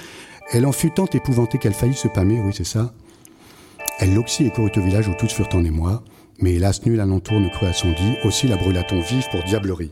[0.52, 2.92] Elle en fut tant épouvantée qu'elle faillit se pâmer, oui, c'est ça.
[3.98, 6.02] Elle l'oxy et courut au village où tous furent en émoi,
[6.38, 9.90] mais hélas, nul alentour ne crut à son dit, aussi la brûla-t-on vive pour diablerie.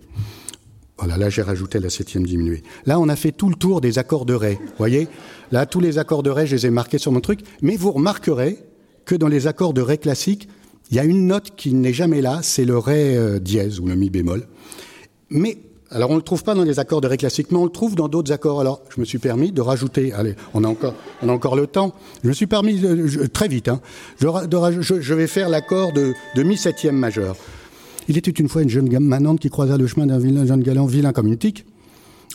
[0.99, 2.63] Voilà, là j'ai rajouté la septième diminuée.
[2.85, 4.59] Là, on a fait tout le tour des accords de Ré.
[4.79, 5.07] voyez?
[5.51, 7.41] Là, tous les accords de Ré, je les ai marqués sur mon truc.
[7.63, 8.59] Mais vous remarquerez
[9.05, 10.49] que dans les accords de Ré classiques,
[10.91, 13.87] il y a une note qui n'est jamais là, c'est le Ré euh, dièse ou
[13.87, 14.47] le Mi bémol.
[15.31, 15.59] Mais,
[15.91, 17.71] alors on ne le trouve pas dans les accords de Ré classiques, mais on le
[17.71, 18.61] trouve dans d'autres accords.
[18.61, 21.67] Alors, je me suis permis de rajouter, allez, on a encore, on a encore le
[21.67, 23.81] temps, je me suis permis, de, je, très vite, hein,
[24.19, 27.37] je, vais faire l'accord de, Mi septième majeur.
[28.09, 31.13] Il était une fois une jeune manante qui croisa le chemin d'un jeune galant vilain
[31.13, 31.67] comme une tique.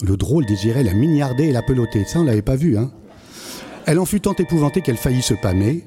[0.04, 2.06] Le drôle désirait la mignarder et la peloter.
[2.06, 2.92] Ça, on l'avait pas vu, hein.
[3.86, 5.84] Elle en fut tant épouvantée qu'elle faillit se pâmer.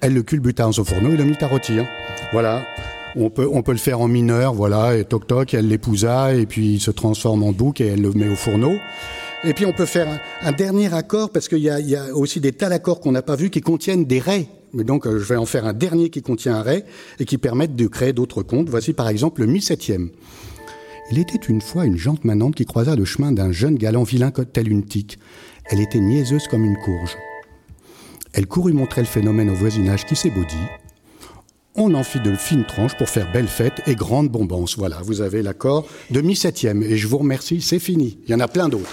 [0.00, 1.86] Elle le culbuta en son fourneau et le mit à rôtir.
[2.32, 2.66] Voilà.
[3.14, 6.44] On peut, on peut le faire en mineur, voilà, et toc toc, elle l'épousa, et
[6.44, 8.74] puis il se transforme en bouc et elle le met au fourneau.
[9.42, 12.52] Et puis on peut faire un, dernier accord, parce qu'il y, y a, aussi des
[12.52, 14.48] tas d'accords qu'on n'a pas vus qui contiennent des raies.
[14.74, 16.84] Mais donc euh, je vais en faire un dernier qui contient un ré
[17.18, 18.68] et qui permettent de créer d'autres comptes.
[18.68, 20.10] Voici par exemple le mi septième.
[21.10, 24.30] Il était une fois une jante manante qui croisa le chemin d'un jeune galant vilain
[24.30, 25.18] tel une tique.
[25.70, 27.16] Elle était niaiseuse comme une courge.
[28.36, 30.56] Elle courut montrer le phénomène au voisinage qui s'ébaudit.
[31.74, 34.76] On en fit de fines tranches pour faire belle fête et grande bombance.
[34.76, 36.82] Voilà, vous avez l'accord de mi septième.
[36.82, 38.18] Et je vous remercie, c'est fini.
[38.26, 38.92] Il y en a plein d'autres.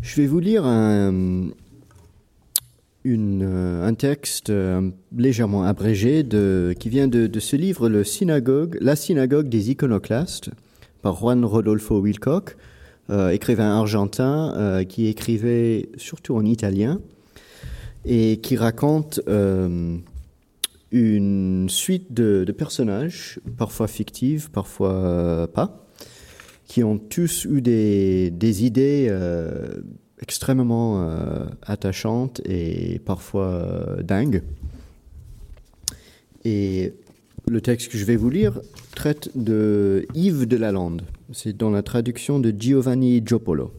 [0.00, 1.50] Je vais vous lire un,
[3.04, 6.26] une, un texte euh, légèrement abrégé
[6.78, 10.50] qui vient de, ce livre, La synagogue des iconoclastes,
[11.02, 12.56] par Juan Rodolfo Wilcock,
[13.10, 17.00] euh, écrivain argentin euh, qui écrivait surtout en italien
[18.04, 19.98] et qui raconte euh,
[20.90, 25.86] une suite de, personnages, parfois fictifs, parfois euh, pas,
[26.66, 29.80] qui ont tous eu des, idées euh,
[30.22, 34.42] extrêmement euh, attachantes et parfois euh, dingues.
[36.44, 36.92] Et
[37.46, 38.60] le texte que je vais vous lire
[38.94, 41.02] traite de Yves de Lalande.
[41.32, 43.72] C'est dans la traduction de Giovanni Giopolo.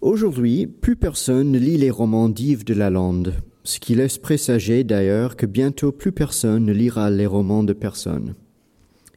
[0.00, 5.36] Aujourd'hui, plus personne ne lit les romans d'Yves de Lalande, ce qui laisse présager d'ailleurs
[5.36, 8.34] que bientôt plus personne ne lira les romans de personne.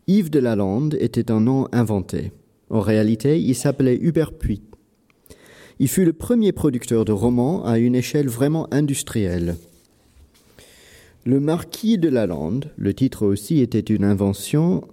[0.08, 2.32] Yves de Lalande était un nom inventé.
[2.70, 4.62] En réalité, il s'appelait Hubert Puy.
[5.80, 9.56] Il fut le premier producteur de romans à une échelle vraiment industrielle.
[11.26, 14.84] Le marquis de Lalande, le titre aussi était une invention,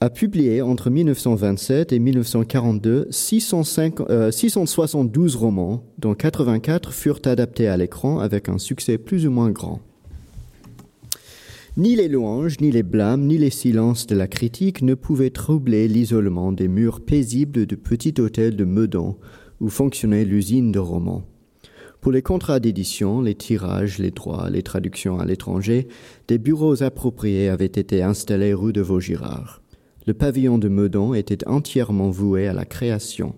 [0.00, 7.76] a publié entre 1927 et 1942 605, euh, 672 romans, dont 84 furent adaptés à
[7.76, 9.80] l'écran avec un succès plus ou moins grand.
[11.78, 15.88] Ni les louanges, ni les blâmes, ni les silences de la critique ne pouvaient troubler
[15.88, 19.16] l'isolement des murs paisibles du petit hôtel de Meudon,
[19.58, 21.22] où fonctionnait l'usine de romans.
[22.02, 25.88] Pour les contrats d'édition, les tirages, les droits, les traductions à l'étranger,
[26.28, 29.62] des bureaux appropriés avaient été installés rue de Vaugirard.
[30.06, 33.34] Le pavillon de Meudon était entièrement voué à la création.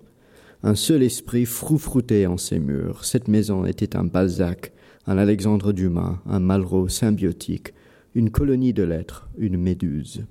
[0.65, 3.05] Un seul esprit froufroutait en ses murs.
[3.05, 4.73] Cette maison était un Balzac,
[5.07, 7.75] un Alexandre Dumas, un Malraux symbiotique,
[8.15, 10.25] une colonie de lettres, une méduse.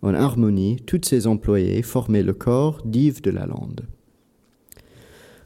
[0.00, 3.86] En harmonie, toutes ces employés formaient le corps d'Yves de Lalande.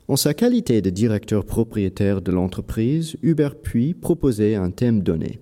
[0.08, 5.40] En sa qualité de directeur propriétaire de l'entreprise, Hubert Puy proposait un thème donné.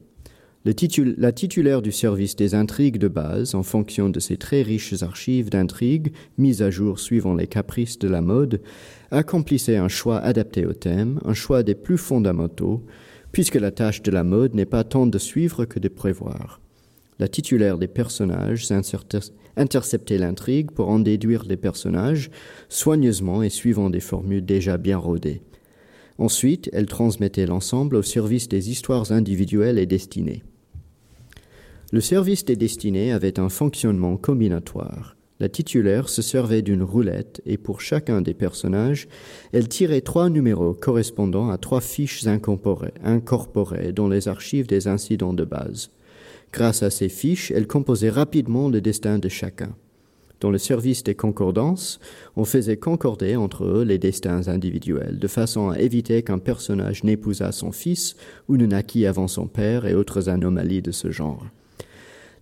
[0.64, 5.50] la titulaire du service des intrigues de base, en fonction de ses très riches archives
[5.50, 8.62] d'intrigues, mises à jour suivant les caprices de la mode,
[9.10, 12.82] accomplissait un choix adapté au thème, un choix des plus fondamentaux,
[13.34, 16.60] puisque la tâche de la mode n'est pas tant de suivre que de prévoir.
[17.18, 18.72] La titulaire des personnages
[19.56, 22.30] interceptait l'intrigue pour en déduire les personnages,
[22.68, 25.42] soigneusement et suivant des formules déjà bien rodées.
[26.16, 30.44] Ensuite, elle transmettait l'ensemble au service des histoires individuelles et destinées.
[31.90, 35.16] Le service des destinées avait un fonctionnement combinatoire.
[35.40, 39.08] La titulaire se servait d'une roulette et pour chacun des personnages,
[39.52, 45.44] elle tirait trois numéros correspondant à trois fiches incorporées, dans les archives des incidents de
[45.44, 45.90] base.
[46.52, 49.74] Grâce à ces fiches, elle composait rapidement le destin de chacun.
[50.38, 51.98] Dans le service des concordances,
[52.36, 57.50] on faisait concorder entre eux les destins individuels, de façon à éviter qu'un personnage n'épousât
[57.50, 58.14] son fils
[58.48, 61.44] ou ne naquît avant son père et autres anomalies de ce genre.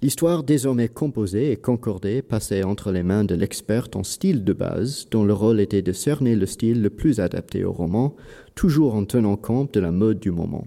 [0.03, 5.07] L'histoire désormais composée et concordée passait entre les mains de l'experte en style de base,
[5.12, 8.16] dont le rôle était de cerner le style le plus adapté au roman,
[8.57, 10.66] toujours en tenant compte de la mode du moment.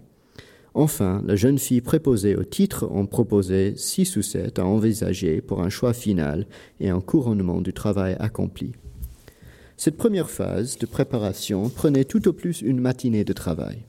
[0.74, 5.62] Enfin, la jeune fille préposée au titre en proposait six ou sept à envisager pour
[5.62, 6.48] un choix final
[6.80, 8.72] et un couronnement du travail accompli.
[9.76, 13.80] Cette première phase de préparation prenait tout au plus une matinée de travail.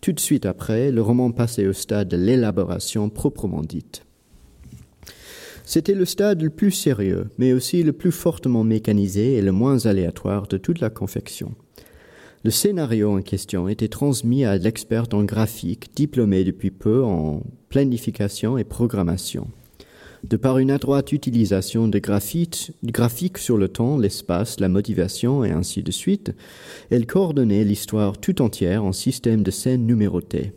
[0.00, 4.04] Tout de suite après, le roman passait au stade de l'élaboration proprement dite.
[5.64, 9.86] C'était le stade le plus sérieux, mais aussi le plus fortement mécanisé et le moins
[9.86, 11.54] aléatoire de toute la confection.
[12.44, 18.58] Le scénario en question était transmis à l'expert en graphique, diplômé depuis peu en planification
[18.58, 19.46] et programmation.
[20.24, 25.82] De par une adroite utilisation de graphiques sur le temps, l'espace, la motivation et ainsi
[25.82, 26.32] de suite,
[26.90, 30.52] elle coordonnait l'histoire tout entière en système de scènes numérotées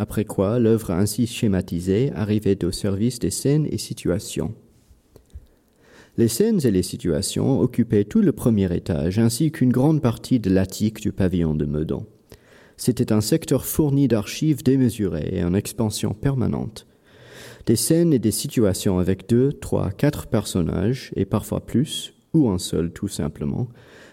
[0.00, 4.54] après quoi l'œuvre ainsi schématisée arrivait au service des scènes et situations.
[6.16, 10.48] Les scènes et les situations occupaient tout le premier étage ainsi qu'une grande partie de
[10.48, 12.06] l'attique du pavillon de Meudon.
[12.78, 16.86] C'était un secteur fourni d'archives démesurées et en expansion permanente.
[17.66, 22.58] Des scènes et des situations avec deux, trois, quatre personnages, et parfois plus, ou un
[22.58, 23.68] seul tout simplement,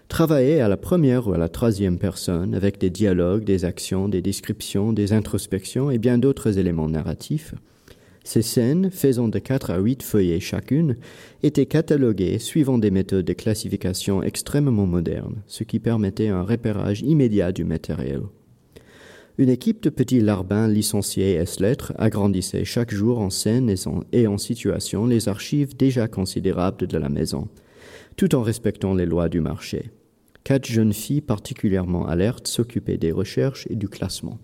[0.07, 4.21] travailler à la première ou à la troisième personne avec des dialogues, des actions, des
[4.21, 7.53] descriptions, des introspections et bien d'autres éléments narratifs.
[8.23, 10.97] Ces scènes, faisant de quatre à huit feuillets chacune,
[11.43, 17.53] étaient cataloguées suivant des méthodes de classification extrêmement modernes, ce qui permettait un repérage immédiat
[17.53, 18.23] du matériel.
[19.37, 23.73] Une équipe de petits larbins licenciés S-lettres agrandissait chaque jour en scène
[24.11, 27.47] et en situation les archives déjà considérables de la maison,
[28.17, 29.91] tout en respectant les lois du marché.
[30.47, 34.39] Quatre jeunes filles particulièrement alertes s'occupaient des recherches et du classement.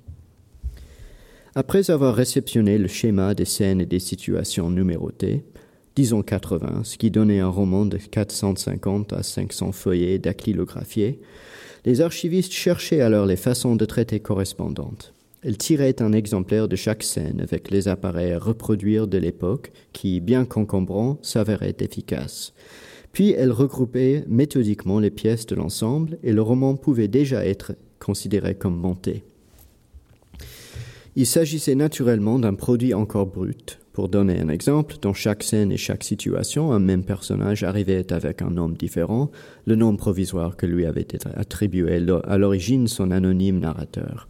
[1.55, 5.45] Après avoir réceptionné le schéma des scènes et des situations numérotées,
[5.95, 11.21] disons 80, ce qui donnait un roman de 450 à 500 feuillets dactylographiés,
[11.85, 15.13] les archivistes cherchaient alors les façons de traiter correspondantes.
[15.41, 20.19] Elles tiraient un exemplaire de chaque scène avec les appareils à reproduire de l'époque qui,
[20.19, 22.51] bien qu'encombrants, s'avéraient efficaces.
[23.13, 28.55] Puis elle regroupait méthodiquement les pièces de l'ensemble et le roman pouvait déjà être considéré
[28.55, 29.23] comme monté.
[31.15, 33.79] Il s'agissait naturellement d'un produit encore brut.
[33.93, 38.41] Pour donner un exemple, dans chaque scène et chaque situation, un même personnage arrivait avec
[38.41, 39.29] un nom différent,
[39.67, 41.05] le nom provisoire que lui avait
[41.35, 44.27] attribué à l'origine son anonyme narrateur.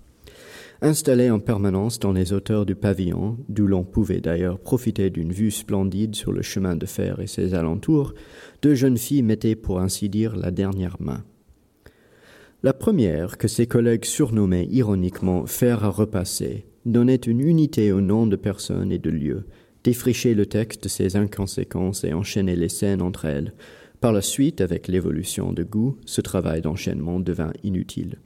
[0.86, 5.50] Installé en permanence dans les hauteurs du pavillon, d'où l'on pouvait d'ailleurs profiter d'une vue
[5.50, 8.14] splendide sur le chemin de fer et ses alentours,
[8.62, 11.24] deux jeunes filles mettaient pour ainsi dire la dernière main.
[12.64, 18.28] La première, que ses collègues surnommaient ironiquement fer à repasser, donnait une unité au nom
[18.28, 19.46] de personnes et de lieux,
[19.86, 23.54] défrichait le texte de ses inconséquences et enchaînait les scènes entre elles.
[24.02, 28.18] Par la suite, avec l'évolution de goût, ce travail d'enchaînement devint inutile.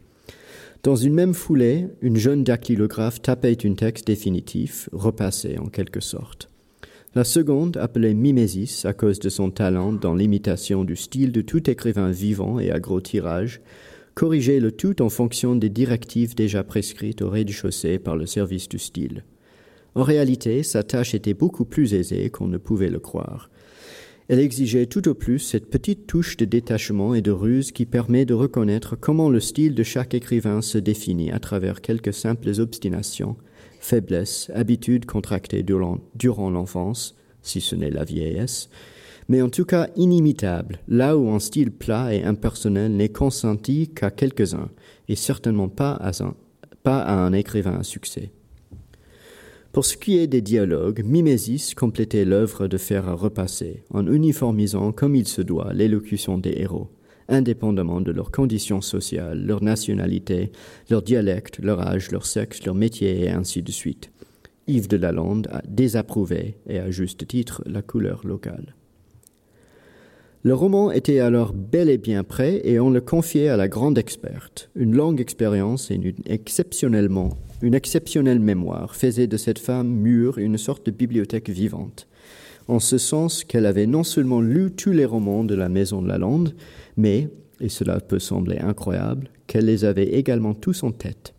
[0.87, 6.47] Dans une même foulée, une jeune dactylographe tapait un texte définitif, repassé en quelque sorte.
[7.13, 11.69] La seconde, appelée mimésis à cause de son talent dans l'imitation du style de tout
[11.69, 13.59] écrivain vivant et à gros tirage,
[14.13, 18.79] corrigeait le tout en fonction des directives déjà prescrites au rez-de-chaussée par le service du
[18.79, 19.25] style.
[19.93, 23.49] En réalité, sa tâche était beaucoup plus aisée qu'on ne pouvait le croire.
[24.29, 28.25] Elle exigeait tout au plus cette petite touche de détachement et de ruse qui permet
[28.25, 33.37] de reconnaître comment le style de chaque écrivain se définit à travers quelques simples obstinations,
[33.79, 38.69] faiblesses, habitudes contractées durant, l'enfance, si ce n'est la vieillesse,
[39.29, 44.11] mais en tout cas inimitable, là où un style plat et impersonnel n'est consenti qu'à
[44.11, 44.69] quelques-uns,
[45.07, 48.31] et certainement pas à un écrivain à succès.
[49.77, 55.13] Pour ce qui est des dialogues, Mimésis complétait l'œuvre de faire repasser, en uniformisant comme
[55.13, 56.87] il se doit l'élocution des héros,
[57.29, 60.51] indépendamment de leurs conditions sociales, leur nationalité,
[60.89, 64.09] leur dialecte, leur âge, leur sexe, leur métier et ainsi de suite.
[64.65, 68.73] Yves de Lalande a désapprouvé, et à juste titre, la couleur locale.
[70.41, 73.99] Le roman était alors bel et bien prêt et on le confiait à la grande
[73.99, 74.71] experte.
[74.75, 80.57] Une longue expérience et une exceptionnellement une exceptionnelle mémoire faisait de cette femme mûre une
[80.57, 82.07] sorte de bibliothèque vivante,
[82.67, 86.07] en ce sens qu'elle avait non seulement lu tous les romans de la Maison de
[86.07, 86.53] la Lande,
[86.97, 87.29] mais,
[87.59, 91.33] et cela peut sembler incroyable, qu'elle les avait également tous en tête.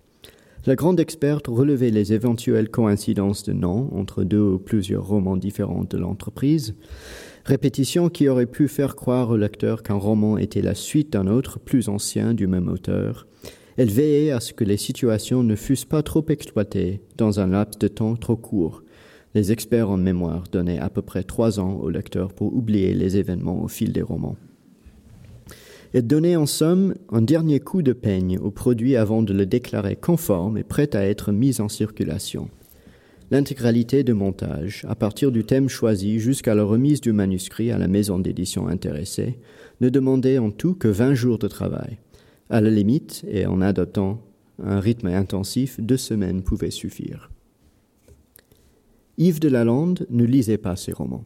[0.66, 5.85] La grande experte relevait les éventuelles coïncidences de noms entre deux ou plusieurs romans différents
[5.89, 6.75] de l'entreprise,
[7.45, 11.61] répétition qui aurait pu faire croire au lecteur qu'un roman était la suite d'un autre
[11.61, 13.27] plus ancien du même auteur,
[13.79, 17.79] elle veillait à ce que les situations ne fussent pas trop exploitées dans un laps
[17.79, 18.83] de temps trop court.
[19.37, 23.18] Les experts en mémoire donnaient à peu près trois ans au lecteur pour oublier les
[23.18, 24.35] événements au fil des romans.
[25.93, 29.95] Elle donnait en somme un dernier coup de peigne au produit avant de le déclarer
[29.95, 32.49] conforme et prêt à être mis en circulation.
[33.31, 37.87] L'intégralité de montage, à partir du thème choisi jusqu'à la remise du manuscrit à la
[37.87, 39.39] maison d'édition intéressée,
[39.81, 41.99] ne demandait en tout que vingt jours de travail.
[42.51, 44.22] À la limite, et en adoptant
[44.62, 47.30] un rythme intensif, deux semaines pouvaient suffire.
[49.18, 51.24] Yves de Lalande ne lisait pas ses romans.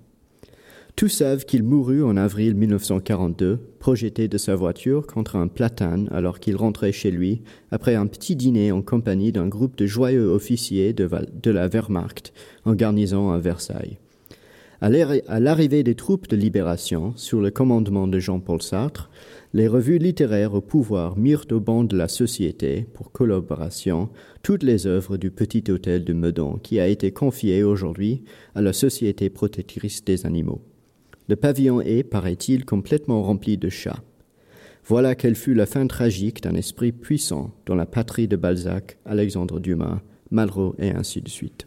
[0.97, 6.39] Tous savent qu'il mourut en avril 1942, projeté de sa voiture contre un platane alors
[6.39, 10.93] qu'il rentrait chez lui après un petit dîner en compagnie d'un groupe de joyeux officiers
[10.93, 12.33] de, la Wehrmacht
[12.65, 13.99] en garnison à Versailles.
[14.81, 14.91] À
[15.41, 19.11] l'arrivée des troupes de libération, sous le commandement de Jean-Paul Sartre,
[19.55, 24.09] les revues littéraires au pouvoir mirent au banc de la société, pour collaboration,
[24.43, 28.25] toutes les œuvres du petit hôtel de Meudon qui a été confié aujourd'hui
[28.55, 30.63] à la Société protectrice des animaux.
[31.29, 34.03] Le pavillon est, paraît-il, complètement rempli de chats.
[34.87, 39.61] Voilà quelle fut la fin tragique d'un esprit puissant dans la patrie de Balzac, Alexandre
[39.61, 40.01] Dumas,
[40.31, 41.67] Malraux et ainsi de suite.